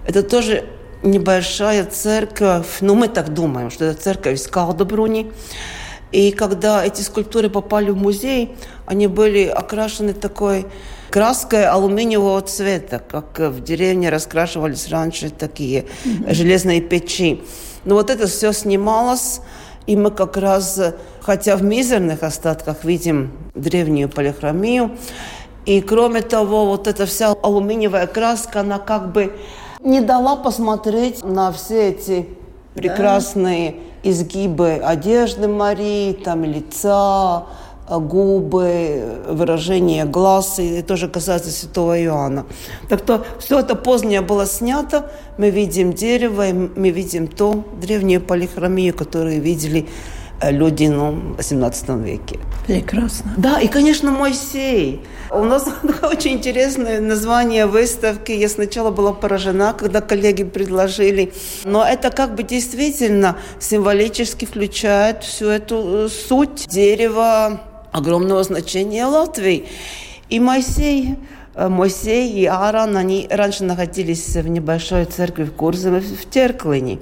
Это 0.06 0.24
тоже 0.24 0.66
небольшая 1.04 1.86
церковь, 1.86 2.78
ну 2.82 2.96
мы 2.96 3.08
так 3.08 3.34
думаем, 3.34 3.70
что 3.70 3.86
это 3.86 4.02
церковь 4.02 4.40
из 4.40 4.48
Калдобруни. 4.48 5.32
И 6.12 6.32
когда 6.32 6.86
эти 6.86 7.02
скульптуры 7.02 7.50
попали 7.50 7.90
в 7.90 7.98
музей, 7.98 8.56
они 8.86 9.08
были 9.08 9.46
окрашены 9.46 10.14
такой 10.14 10.66
краской 11.10 11.66
алюминиевого 11.66 12.42
цвета, 12.42 13.00
как 13.00 13.40
в 13.40 13.62
деревне 13.62 14.10
раскрашивались 14.10 14.90
раньше 14.90 15.30
такие 15.30 15.86
mm-hmm. 16.06 16.34
железные 16.34 16.82
печи. 16.82 17.44
Но 17.84 17.96
вот 17.96 18.10
это 18.10 18.28
все 18.28 18.54
снималось, 18.54 19.42
и 19.86 19.96
мы 19.96 20.12
как 20.12 20.38
раз, 20.38 20.80
хотя 21.22 21.56
в 21.56 21.64
мизерных 21.64 22.24
остатках 22.24 22.84
видим 22.84 23.32
древнюю 23.54 24.10
полихромию, 24.10 24.98
и 25.68 25.82
кроме 25.82 26.22
того, 26.22 26.66
вот 26.66 26.88
эта 26.88 27.06
вся 27.06 27.36
алюминиевая 27.44 28.08
краска, 28.08 28.62
она 28.62 28.80
как 28.80 29.12
бы 29.12 29.34
не 29.82 30.00
дала 30.00 30.38
посмотреть 30.38 31.26
на 31.26 31.52
все 31.52 31.90
эти 31.90 32.26
прекрасные 32.74 33.72
да. 33.72 34.10
изгибы 34.10 34.82
одежды 34.82 35.50
Марии, 35.50 36.14
там 36.14 36.46
лица, 36.46 37.44
губы, 37.90 39.24
выражение 39.28 40.06
глаз, 40.06 40.58
и 40.60 40.82
тоже 40.82 41.10
касается 41.10 41.52
святого 41.52 42.02
Иоанна. 42.02 42.46
Так 42.88 43.02
то 43.02 43.26
все 43.38 43.60
это 43.60 43.76
позднее 43.76 44.22
было 44.22 44.46
снято, 44.46 45.12
мы 45.38 45.50
видим 45.50 45.92
дерево, 45.92 46.46
мы 46.78 46.92
видим 46.92 47.28
то 47.28 47.66
древнюю 47.82 48.22
полихромию, 48.22 48.94
которую 48.94 49.42
видели 49.42 49.90
люди 50.42 50.86
ну, 50.86 51.12
в 51.12 51.38
18 51.38 51.90
веке. 51.90 52.40
Прекрасно. 52.66 53.34
Да, 53.38 53.60
и, 53.60 53.68
конечно, 53.68 54.12
Моисей. 54.12 55.02
У 55.32 55.44
нас 55.44 55.68
очень 56.04 56.34
интересное 56.34 57.02
название 57.02 57.66
выставки. 57.66 58.32
Я 58.32 58.50
сначала 58.50 58.92
была 58.92 59.14
поражена, 59.14 59.74
когда 59.74 60.02
коллеги 60.02 60.44
предложили. 60.44 61.34
Но 61.64 61.84
это 61.84 62.12
как 62.12 62.36
бы 62.36 62.44
действительно 62.44 63.38
символически 63.60 64.46
включает 64.46 65.24
всю 65.24 65.48
эту 65.48 66.06
э, 66.06 66.10
суть 66.10 66.68
дерева 66.68 67.62
огромного 67.92 68.44
значения 68.44 69.06
Латвии. 69.06 69.66
И 70.30 70.40
Моисей 70.40 71.16
э, 71.56 71.68
Моисей 71.68 72.32
и 72.32 72.46
Аарон, 72.46 72.98
они 72.98 73.28
раньше 73.30 73.64
находились 73.64 74.36
в 74.36 74.48
небольшой 74.48 75.06
церкви 75.06 75.46
в 75.46 75.54
Курзове, 75.54 76.02
в 76.02 76.30
Терклине. 76.30 77.00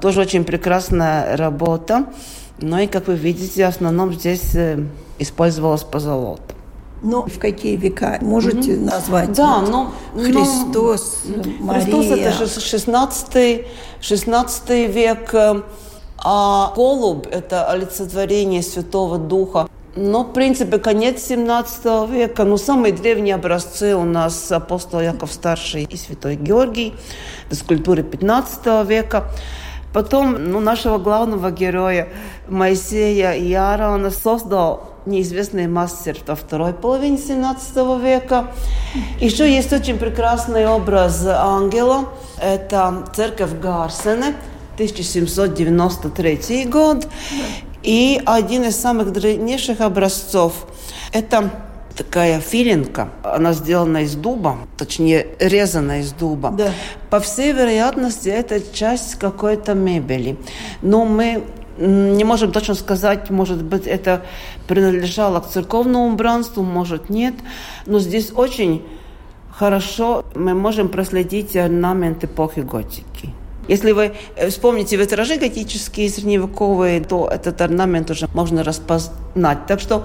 Тоже 0.00 0.20
очень 0.20 0.44
прекрасная 0.44 1.36
работа. 1.36 2.06
Ну 2.62 2.78
и, 2.78 2.86
как 2.86 3.08
вы 3.08 3.14
видите, 3.14 3.64
в 3.64 3.68
основном 3.68 4.12
здесь 4.12 4.54
э, 4.54 4.84
использовалась 5.18 5.82
позолота. 5.82 6.54
Ну, 7.02 7.22
в 7.22 7.38
какие 7.38 7.76
века? 7.76 8.18
Можете 8.20 8.72
mm-hmm. 8.72 8.84
назвать? 8.84 9.32
Да, 9.32 9.60
вот 9.60 9.70
ну, 9.70 10.22
Христос, 10.22 11.22
ну, 11.24 11.42
Мария. 11.60 11.84
Христос 11.84 12.50
это 12.50 12.60
16, 12.60 13.66
16 14.00 14.70
век, 14.94 15.34
э, 15.34 15.62
а 16.18 16.72
голубь– 16.76 17.26
это 17.30 17.70
олицетворение 17.70 18.62
Святого 18.62 19.16
Духа. 19.16 19.66
Но, 19.96 20.24
в 20.24 20.32
принципе, 20.32 20.78
конец 20.78 21.22
17 21.22 22.10
века. 22.10 22.44
Ну, 22.44 22.58
самые 22.58 22.92
древние 22.92 23.34
образцы 23.34 23.96
у 23.96 24.04
нас 24.04 24.52
апостол 24.52 25.00
Яков 25.00 25.32
Старший 25.32 25.84
и 25.84 25.96
Святой 25.96 26.36
Георгий, 26.36 26.94
это 27.46 27.56
скульптуры 27.56 28.02
15 28.02 28.86
века. 28.86 29.24
Потом 29.92 30.50
ну, 30.50 30.60
нашего 30.60 30.98
главного 30.98 31.50
героя 31.50 32.08
Моисея 32.48 33.32
и 33.32 33.52
Аарона 33.52 34.10
создал 34.10 34.90
неизвестный 35.06 35.66
мастер 35.66 36.16
во 36.26 36.36
второй 36.36 36.72
половине 36.72 37.18
17 37.18 37.76
века. 38.00 38.52
Еще 39.18 39.50
есть 39.52 39.72
очень 39.72 39.98
прекрасный 39.98 40.66
образ 40.68 41.26
ангела. 41.26 42.10
Это 42.40 43.04
церковь 43.14 43.58
Гарсене, 43.60 44.36
1793 44.74 46.66
год. 46.66 47.08
И 47.82 48.20
один 48.26 48.64
из 48.64 48.76
самых 48.76 49.12
древнейших 49.12 49.80
образцов– 49.80 50.66
это 51.12 51.50
такая 52.00 52.40
филинка. 52.40 53.10
Она 53.22 53.52
сделана 53.52 54.04
из 54.04 54.14
дуба, 54.14 54.56
точнее, 54.78 55.26
резана 55.38 56.00
из 56.00 56.12
дуба. 56.12 56.50
Да. 56.50 56.72
По 57.10 57.20
всей 57.20 57.52
вероятности, 57.52 58.30
это 58.30 58.62
часть 58.72 59.16
какой-то 59.16 59.74
мебели. 59.74 60.38
Но 60.80 61.04
мы 61.04 61.44
не 61.76 62.24
можем 62.24 62.52
точно 62.52 62.74
сказать, 62.74 63.28
может 63.28 63.62
быть, 63.62 63.86
это 63.86 64.22
принадлежало 64.66 65.40
к 65.40 65.48
церковному 65.48 66.06
убранству, 66.12 66.62
может, 66.62 67.10
нет. 67.10 67.34
Но 67.84 67.98
здесь 67.98 68.32
очень 68.34 68.82
хорошо 69.50 70.24
мы 70.34 70.54
можем 70.54 70.88
проследить 70.88 71.54
орнамент 71.54 72.24
эпохи 72.24 72.60
готики. 72.60 73.34
Если 73.68 73.92
вы 73.92 74.12
э, 74.36 74.48
вспомните 74.48 74.96
витражи 74.96 75.36
готические 75.36 76.08
средневековые, 76.08 77.02
то 77.02 77.28
этот 77.28 77.60
орнамент 77.60 78.10
уже 78.10 78.26
можно 78.32 78.64
распознать. 78.64 79.66
Так 79.66 79.80
что, 79.80 80.04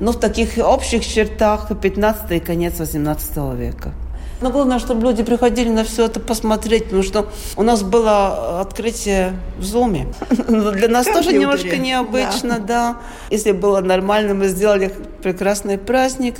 ну, 0.00 0.12
в 0.12 0.18
таких 0.18 0.58
общих 0.58 1.06
чертах 1.06 1.68
15 1.80 2.30
и 2.32 2.40
конец 2.40 2.78
18 2.78 3.36
века. 3.54 3.92
Но 4.40 4.50
главное, 4.50 4.78
чтобы 4.78 5.02
люди 5.02 5.22
приходили 5.22 5.68
на 5.68 5.84
все 5.84 6.06
это 6.06 6.18
посмотреть, 6.18 6.84
потому 6.84 7.02
что 7.02 7.28
у 7.56 7.62
нас 7.62 7.82
было 7.82 8.60
открытие 8.60 9.34
в 9.58 9.64
Зуме. 9.64 10.06
Для 10.48 10.88
нас 10.88 11.06
тоже 11.06 11.34
немножко 11.34 11.76
необычно, 11.76 12.58
да. 12.58 12.66
да. 12.66 12.96
Если 13.30 13.52
было 13.52 13.80
нормально, 13.80 14.32
мы 14.32 14.48
сделали 14.48 14.90
прекрасный 15.22 15.76
праздник. 15.76 16.36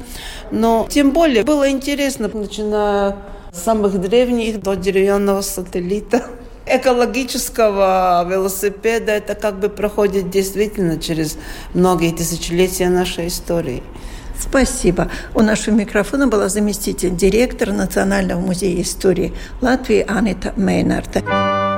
Но 0.51 0.87
тем 0.89 1.11
более 1.11 1.45
было 1.45 1.71
интересно, 1.71 2.31
начиная 2.33 3.17
с 3.53 3.63
самых 3.63 4.01
древних 4.01 4.63
до 4.63 4.75
деревянного 4.75 5.43
сателлита 5.43 6.23
экологического 6.71 8.27
велосипеда 8.29 9.13
это 9.13 9.35
как 9.35 9.59
бы 9.59 9.69
проходит 9.69 10.31
действительно 10.31 10.99
через 10.99 11.37
многие 11.75 12.13
тысячелетия 12.13 12.89
нашей 12.89 13.29
истории. 13.29 13.83
Спасибо. 14.39 15.11
У 15.35 15.43
нашего 15.43 15.75
микрофона 15.75 16.27
была 16.27 16.49
заместитель 16.49 17.15
директора 17.15 17.73
Национального 17.73 18.41
музея 18.41 18.81
истории 18.81 19.35
Латвии 19.61 20.05
Анита 20.09 20.55
Мейнарта. 20.57 21.70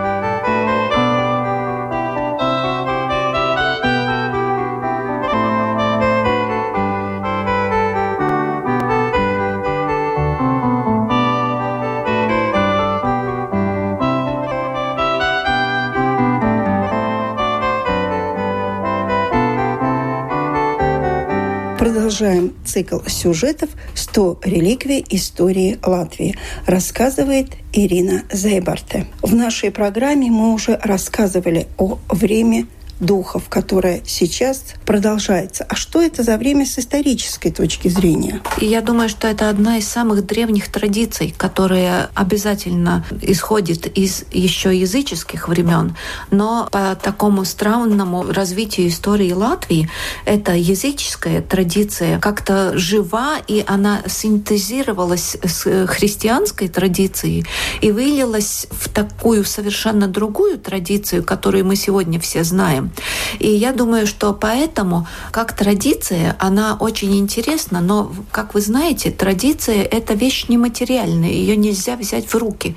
Цикл 22.73 23.01
сюжетов 23.07 23.69
«100 23.95 24.39
реликвий 24.45 25.05
истории 25.11 25.79
Латвии», 25.85 26.37
рассказывает 26.67 27.49
Ирина 27.73 28.23
Зейбарте. 28.33 29.07
В 29.21 29.35
нашей 29.35 29.71
программе 29.71 30.31
мы 30.31 30.55
уже 30.55 30.79
рассказывали 30.83 31.67
о 31.77 31.99
время 32.09 32.67
духов, 33.03 33.49
которое 33.49 34.03
сейчас 34.07 34.63
продолжается. 34.87 35.67
А 35.69 35.75
что 35.75 36.01
это 36.01 36.23
за 36.23 36.37
время 36.39 36.65
с 36.65 36.79
исторической 36.79 37.51
точки 37.51 37.89
зрения? 37.89 38.41
Я 38.59 38.81
думаю, 38.81 39.09
что 39.09 39.27
это 39.29 39.49
одна 39.49 39.79
из 39.79 39.89
самых 39.89 40.25
древних 40.25 40.71
традиций, 40.71 41.35
которая 41.37 42.11
обязательно 42.15 43.05
исходит 43.21 43.87
из 43.99 44.25
еще 44.33 44.77
языческих 44.77 45.49
времен. 45.49 45.97
Но 46.31 46.69
по 46.71 46.95
такому 46.95 47.45
странному 47.45 48.31
развитию 48.33 48.89
истории 48.89 49.33
Латвии 49.33 49.91
эта 50.25 50.53
языческая 50.53 51.43
традиция 51.43 52.21
как-то 52.21 52.79
жива, 52.79 53.39
и 53.49 53.65
она 53.67 54.03
синтезировалась 54.07 55.37
с 55.43 55.87
христианской 55.87 56.69
традицией 56.69 57.45
и 57.81 57.91
вылилась 57.91 58.67
в 58.71 58.89
такую 58.89 59.45
совершенно 59.45 60.07
другую 60.07 60.59
традицию, 60.59 61.25
которую 61.25 61.65
мы 61.65 61.77
сегодня 61.77 62.21
все 62.21 62.45
знаем. 62.45 62.92
И 63.39 63.51
я 63.51 63.73
думаю, 63.73 64.07
что 64.07 64.33
поэтому, 64.33 65.07
как 65.31 65.57
традиция, 65.57 66.37
она 66.39 66.77
очень 66.79 67.19
интересна, 67.19 67.81
но, 67.81 68.13
как 68.31 68.55
вы 68.55 68.61
знаете, 68.61 69.11
традиция— 69.11 69.83
это 69.91 70.15
вещь 70.15 70.47
нематериальная, 70.49 71.31
ее 71.31 71.57
нельзя 71.57 71.97
взять 71.97 72.27
в 72.27 72.35
руки. 72.35 72.77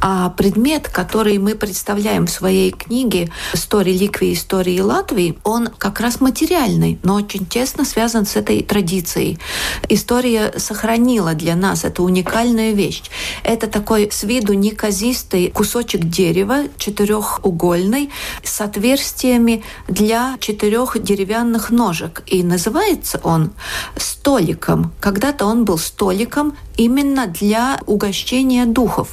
А 0.00 0.30
предмет, 0.30 0.88
который 0.88 1.38
мы 1.38 1.54
представляем 1.54 2.26
в 2.26 2.30
своей 2.30 2.70
книге 2.70 3.30
«100 3.54 3.82
реликвий 3.84 4.32
истории 4.32 4.80
Латвии», 4.80 5.38
он 5.44 5.68
как 5.78 6.00
раз 6.00 6.20
материальный, 6.20 6.98
но 7.02 7.14
очень 7.14 7.46
тесно 7.46 7.84
связан 7.84 8.26
с 8.26 8.36
этой 8.36 8.62
традицией. 8.62 9.38
История 9.88 10.52
сохранила 10.56 11.34
для 11.34 11.56
нас 11.56 11.84
эту 11.84 12.04
уникальную 12.04 12.74
вещь. 12.74 13.02
Это 13.42 13.66
такой 13.66 14.08
с 14.10 14.22
виду 14.22 14.52
неказистый 14.52 15.50
кусочек 15.50 16.04
дерева, 16.04 16.64
четырехугольный, 16.78 18.10
с 18.42 18.60
отверстиями 18.60 19.47
формами 19.48 19.62
для 19.88 20.36
четырех 20.40 21.02
деревянных 21.02 21.70
ножек. 21.70 22.22
И 22.26 22.42
называется 22.42 23.20
он 23.22 23.52
столиком. 23.96 24.92
Когда-то 25.00 25.46
он 25.46 25.64
был 25.64 25.78
столиком 25.78 26.52
именно 26.76 27.26
для 27.26 27.78
угощения 27.86 28.66
духов. 28.66 29.08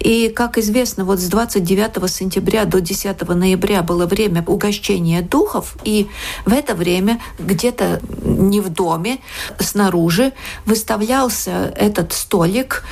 И, 0.00 0.28
как 0.28 0.58
известно, 0.58 1.04
вот 1.04 1.20
с 1.20 1.28
29 1.28 2.10
сентября 2.10 2.64
до 2.64 2.80
10 2.80 3.28
ноября 3.28 3.82
было 3.82 4.06
время 4.06 4.42
угощения 4.46 5.22
духов, 5.22 5.76
и 5.84 6.08
в 6.44 6.52
это 6.52 6.74
время 6.74 7.20
где-то 7.38 8.00
не 8.24 8.60
в 8.60 8.70
доме, 8.70 9.18
снаружи 9.60 10.32
выставлялся 10.66 11.72
этот 11.76 12.12
столик 12.12 12.84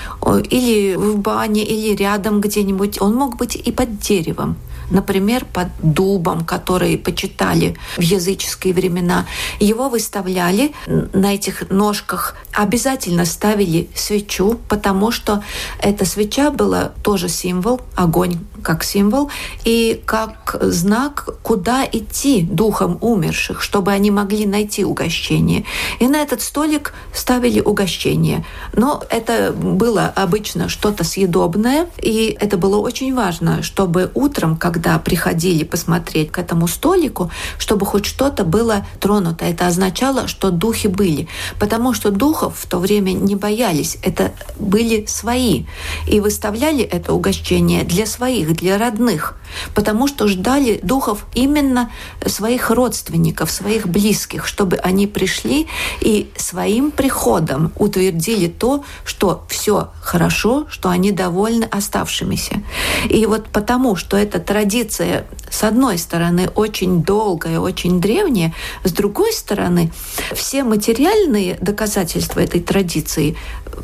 или 0.50 0.94
в 0.94 1.18
бане, 1.18 1.64
или 1.64 1.96
рядом 1.96 2.40
где-нибудь. 2.40 3.02
Он 3.02 3.16
мог 3.16 3.36
быть 3.36 3.56
и 3.56 3.72
под 3.72 3.98
деревом 3.98 4.56
например, 4.90 5.44
под 5.44 5.68
дубом, 5.83 6.44
который 6.44 6.98
почитали 6.98 7.76
в 7.96 8.00
языческие 8.00 8.74
времена. 8.74 9.26
Его 9.59 9.88
выставляли 9.88 10.72
на 10.87 11.35
этих 11.35 11.70
ножках, 11.70 12.37
обязательно 12.53 13.24
ставили 13.24 13.88
свечу, 13.94 14.59
потому 14.68 15.11
что 15.11 15.42
эта 15.81 16.05
свеча 16.05 16.50
была 16.50 16.92
тоже 17.03 17.29
символ, 17.29 17.81
огонь 17.94 18.38
как 18.62 18.85
символ, 18.85 19.31
и 19.64 20.03
как 20.05 20.57
знак, 20.61 21.29
куда 21.42 21.85
идти 21.90 22.42
духом 22.42 22.98
умерших, 23.00 23.62
чтобы 23.62 23.92
они 23.92 24.11
могли 24.11 24.46
найти 24.46 24.85
угощение. 24.85 25.64
И 25.98 26.09
на 26.09 26.20
этот 26.20 26.42
столик 26.42 26.92
ставили 27.14 27.61
угощение. 27.61 28.44
Но 28.74 29.03
это 29.09 29.53
было 29.53 30.12
обычно 30.14 30.68
что-то 30.68 31.05
съедобное, 31.05 31.88
и 32.03 32.37
это 32.38 32.57
было 32.57 32.76
очень 32.76 33.14
важно, 33.14 33.62
чтобы 33.62 34.11
утром, 34.14 34.57
когда 34.57 34.79
когда 34.80 34.98
приходили 34.98 35.62
посмотреть 35.62 36.32
к 36.32 36.38
этому 36.38 36.66
столику, 36.66 37.30
чтобы 37.58 37.84
хоть 37.84 38.06
что-то 38.06 38.44
было 38.44 38.86
тронуто. 38.98 39.44
Это 39.44 39.66
означало, 39.66 40.26
что 40.26 40.50
духи 40.50 40.88
были. 40.88 41.28
Потому 41.58 41.92
что 41.92 42.10
духов 42.10 42.54
в 42.56 42.66
то 42.66 42.78
время 42.78 43.12
не 43.12 43.34
боялись. 43.34 43.98
Это 44.02 44.32
были 44.58 45.04
свои. 45.06 45.64
И 46.08 46.20
выставляли 46.20 46.82
это 46.82 47.12
угощение 47.12 47.84
для 47.84 48.06
своих, 48.06 48.56
для 48.56 48.78
родных. 48.78 49.36
Потому 49.74 50.06
что 50.08 50.28
ждали 50.28 50.80
духов 50.82 51.26
именно 51.34 51.90
своих 52.24 52.70
родственников, 52.70 53.50
своих 53.50 53.86
близких, 53.86 54.46
чтобы 54.46 54.76
они 54.76 55.06
пришли 55.06 55.66
и 56.00 56.30
своим 56.36 56.90
приходом 56.90 57.72
утвердили 57.76 58.46
то, 58.46 58.82
что 59.04 59.44
все 59.48 59.90
хорошо, 60.00 60.66
что 60.70 60.88
они 60.88 61.12
довольны 61.12 61.64
оставшимися. 61.64 62.62
И 63.10 63.26
вот 63.26 63.48
потому, 63.48 63.96
что 63.96 64.16
это 64.16 64.38
традиция 64.38 64.69
традиция, 64.70 65.26
с 65.50 65.64
одной 65.64 65.98
стороны, 65.98 66.48
очень 66.54 67.02
долгая, 67.02 67.59
очень 67.59 68.00
древняя, 68.00 68.54
с 68.85 68.92
другой 68.92 69.33
стороны, 69.33 69.90
все 70.33 70.62
материальные 70.62 71.59
доказательства 71.61 72.38
этой 72.38 72.61
традиции 72.61 73.37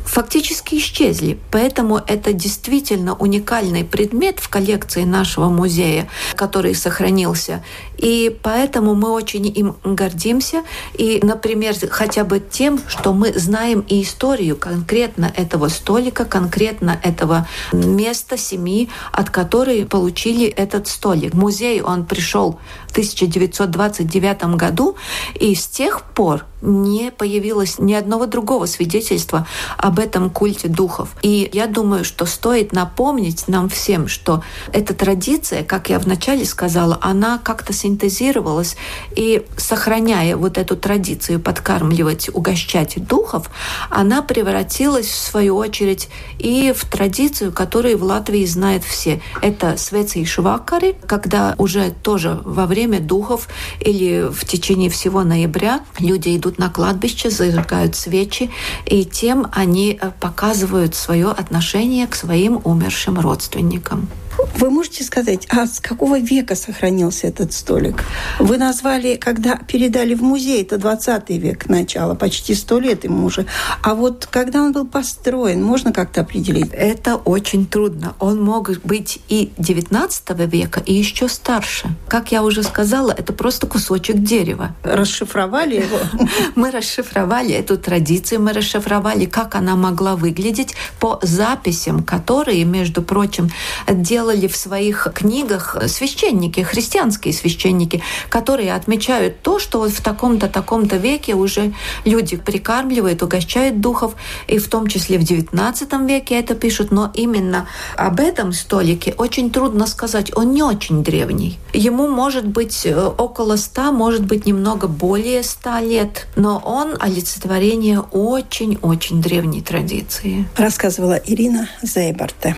фактически 0.05 0.75
исчезли. 0.75 1.37
Поэтому 1.51 1.97
это 1.97 2.33
действительно 2.33 3.15
уникальный 3.15 3.83
предмет 3.83 4.39
в 4.39 4.49
коллекции 4.49 5.03
нашего 5.03 5.49
музея, 5.49 6.07
который 6.35 6.75
сохранился. 6.75 7.63
И 7.97 8.35
поэтому 8.41 8.95
мы 8.95 9.11
очень 9.11 9.47
им 9.47 9.75
гордимся. 9.83 10.63
И, 10.93 11.19
например, 11.23 11.75
хотя 11.89 12.23
бы 12.23 12.39
тем, 12.39 12.79
что 12.87 13.13
мы 13.13 13.33
знаем 13.33 13.83
и 13.87 14.03
историю 14.03 14.55
конкретно 14.55 15.31
этого 15.35 15.67
столика, 15.67 16.25
конкретно 16.25 16.99
этого 17.03 17.47
места 17.73 18.37
семьи, 18.37 18.89
от 19.11 19.29
которой 19.29 19.85
получили 19.85 20.47
этот 20.47 20.87
столик. 20.87 21.33
Музей 21.33 21.81
он 21.81 22.05
пришел 22.05 22.59
1929 22.97 24.55
году, 24.55 24.95
и 25.35 25.53
с 25.53 25.67
тех 25.67 26.01
пор 26.01 26.45
не 26.61 27.11
появилось 27.11 27.77
ни 27.77 27.93
одного 27.93 28.25
другого 28.25 28.65
свидетельства 28.65 29.45
об 29.77 29.99
этом 29.99 30.31
культе 30.31 30.67
духов. 30.67 31.09
И 31.21 31.49
я 31.53 31.67
думаю, 31.67 32.03
что 32.03 32.25
стоит 32.25 32.73
напомнить 32.73 33.47
нам 33.47 33.69
всем, 33.69 34.07
что 34.07 34.43
эта 34.73 34.95
традиция, 34.95 35.63
как 35.63 35.89
я 35.89 35.99
вначале 35.99 36.45
сказала, 36.45 36.97
она 37.01 37.37
как-то 37.37 37.73
синтезировалась, 37.73 38.75
и 39.15 39.45
сохраняя 39.55 40.35
вот 40.35 40.57
эту 40.57 40.75
традицию 40.75 41.39
подкармливать, 41.39 42.29
угощать 42.33 43.05
духов, 43.07 43.51
она 43.91 44.23
превратилась, 44.23 45.07
в 45.07 45.15
свою 45.15 45.57
очередь, 45.57 46.09
и 46.39 46.73
в 46.75 46.85
традицию, 46.85 47.51
которую 47.51 47.99
в 47.99 48.03
Латвии 48.03 48.45
знают 48.45 48.83
все. 48.83 49.21
Это 49.43 49.77
свецы 49.77 50.21
и 50.21 50.25
швакари, 50.25 50.95
когда 51.05 51.53
уже 51.59 51.91
тоже 51.91 52.39
во 52.43 52.65
время 52.65 52.86
духов 52.95 53.47
или 53.79 54.27
в 54.31 54.45
течение 54.45 54.89
всего 54.89 55.23
ноября 55.23 55.81
люди 55.99 56.35
идут 56.35 56.47
идут 56.47 56.57
на 56.59 56.69
кладбище, 56.69 57.29
зажигают 57.29 57.95
свечи, 57.95 58.49
и 58.85 59.05
тем 59.05 59.47
они 59.51 59.97
э, 59.99 60.11
показывают 60.19 60.95
свое 60.95 61.27
отношение 61.27 62.07
к 62.07 62.15
своим 62.15 62.61
умершим 62.63 63.19
родственникам. 63.19 64.07
Вы 64.55 64.69
можете 64.69 65.03
сказать, 65.03 65.47
а 65.49 65.65
с 65.65 65.79
какого 65.79 66.19
века 66.19 66.55
сохранился 66.55 67.27
этот 67.27 67.53
столик? 67.53 68.03
Вы 68.39 68.57
назвали, 68.57 69.15
когда 69.15 69.55
передали 69.55 70.13
в 70.13 70.21
музей, 70.23 70.61
это 70.61 70.77
20 70.77 71.29
век 71.29 71.67
начало, 71.67 72.15
почти 72.15 72.53
сто 72.55 72.79
лет 72.79 73.03
ему 73.03 73.25
уже. 73.25 73.45
А 73.81 73.95
вот 73.95 74.27
когда 74.29 74.61
он 74.63 74.73
был 74.73 74.85
построен, 74.85 75.63
можно 75.63 75.91
как-то 75.91 76.21
определить? 76.21 76.69
Это 76.71 77.15
очень 77.15 77.65
трудно. 77.65 78.15
Он 78.19 78.41
мог 78.41 78.69
быть 78.83 79.19
и 79.27 79.51
19 79.57 80.39
века, 80.51 80.81
и 80.85 80.93
еще 80.93 81.27
старше. 81.27 81.89
Как 82.07 82.31
я 82.31 82.43
уже 82.43 82.63
сказала, 82.63 83.11
это 83.11 83.33
просто 83.33 83.67
кусочек 83.67 84.17
дерева. 84.17 84.75
Расшифровали 84.83 85.75
его? 85.75 85.99
Мы 86.55 86.71
расшифровали 86.71 87.53
эту 87.53 87.77
традицию, 87.77 88.41
мы 88.41 88.53
расшифровали, 88.53 89.25
как 89.25 89.55
она 89.55 89.75
могла 89.75 90.15
выглядеть 90.15 90.75
по 90.99 91.19
записям, 91.21 92.03
которые, 92.03 92.63
между 92.65 93.01
прочим, 93.01 93.49
делали 93.87 94.26
делали 94.27 94.47
в 94.47 94.57
своих 94.57 95.07
книгах 95.13 95.77
священники, 95.87 96.59
христианские 96.59 97.33
священники, 97.33 98.03
которые 98.27 98.73
отмечают 98.73 99.41
то, 99.41 99.57
что 99.57 99.79
вот 99.79 99.91
в 99.91 100.01
таком-то, 100.01 100.49
таком-то 100.49 100.97
веке 100.97 101.33
уже 101.33 101.73
люди 102.03 102.35
прикармливают, 102.35 103.23
угощают 103.23 103.79
духов, 103.79 104.15
и 104.49 104.57
в 104.57 104.67
том 104.67 104.87
числе 104.87 105.17
в 105.17 105.21
XIX 105.21 106.05
веке 106.05 106.35
это 106.35 106.55
пишут, 106.55 106.91
но 106.91 107.09
именно 107.13 107.67
об 107.95 108.19
этом 108.19 108.51
столике 108.51 109.13
очень 109.17 109.49
трудно 109.49 109.87
сказать, 109.87 110.35
он 110.35 110.51
не 110.51 110.61
очень 110.61 111.03
древний. 111.03 111.57
Ему 111.71 112.09
может 112.09 112.45
быть 112.45 112.85
около 113.17 113.55
ста, 113.55 113.93
может 113.93 114.25
быть 114.25 114.45
немного 114.45 114.87
более 114.87 115.41
ста 115.41 115.79
лет, 115.79 116.27
но 116.35 116.61
он 116.65 116.97
олицетворение 116.99 118.01
очень-очень 118.01 119.21
древней 119.21 119.61
традиции. 119.61 120.45
Рассказывала 120.57 121.13
Ирина 121.13 121.69
Зейбарте. 121.81 122.57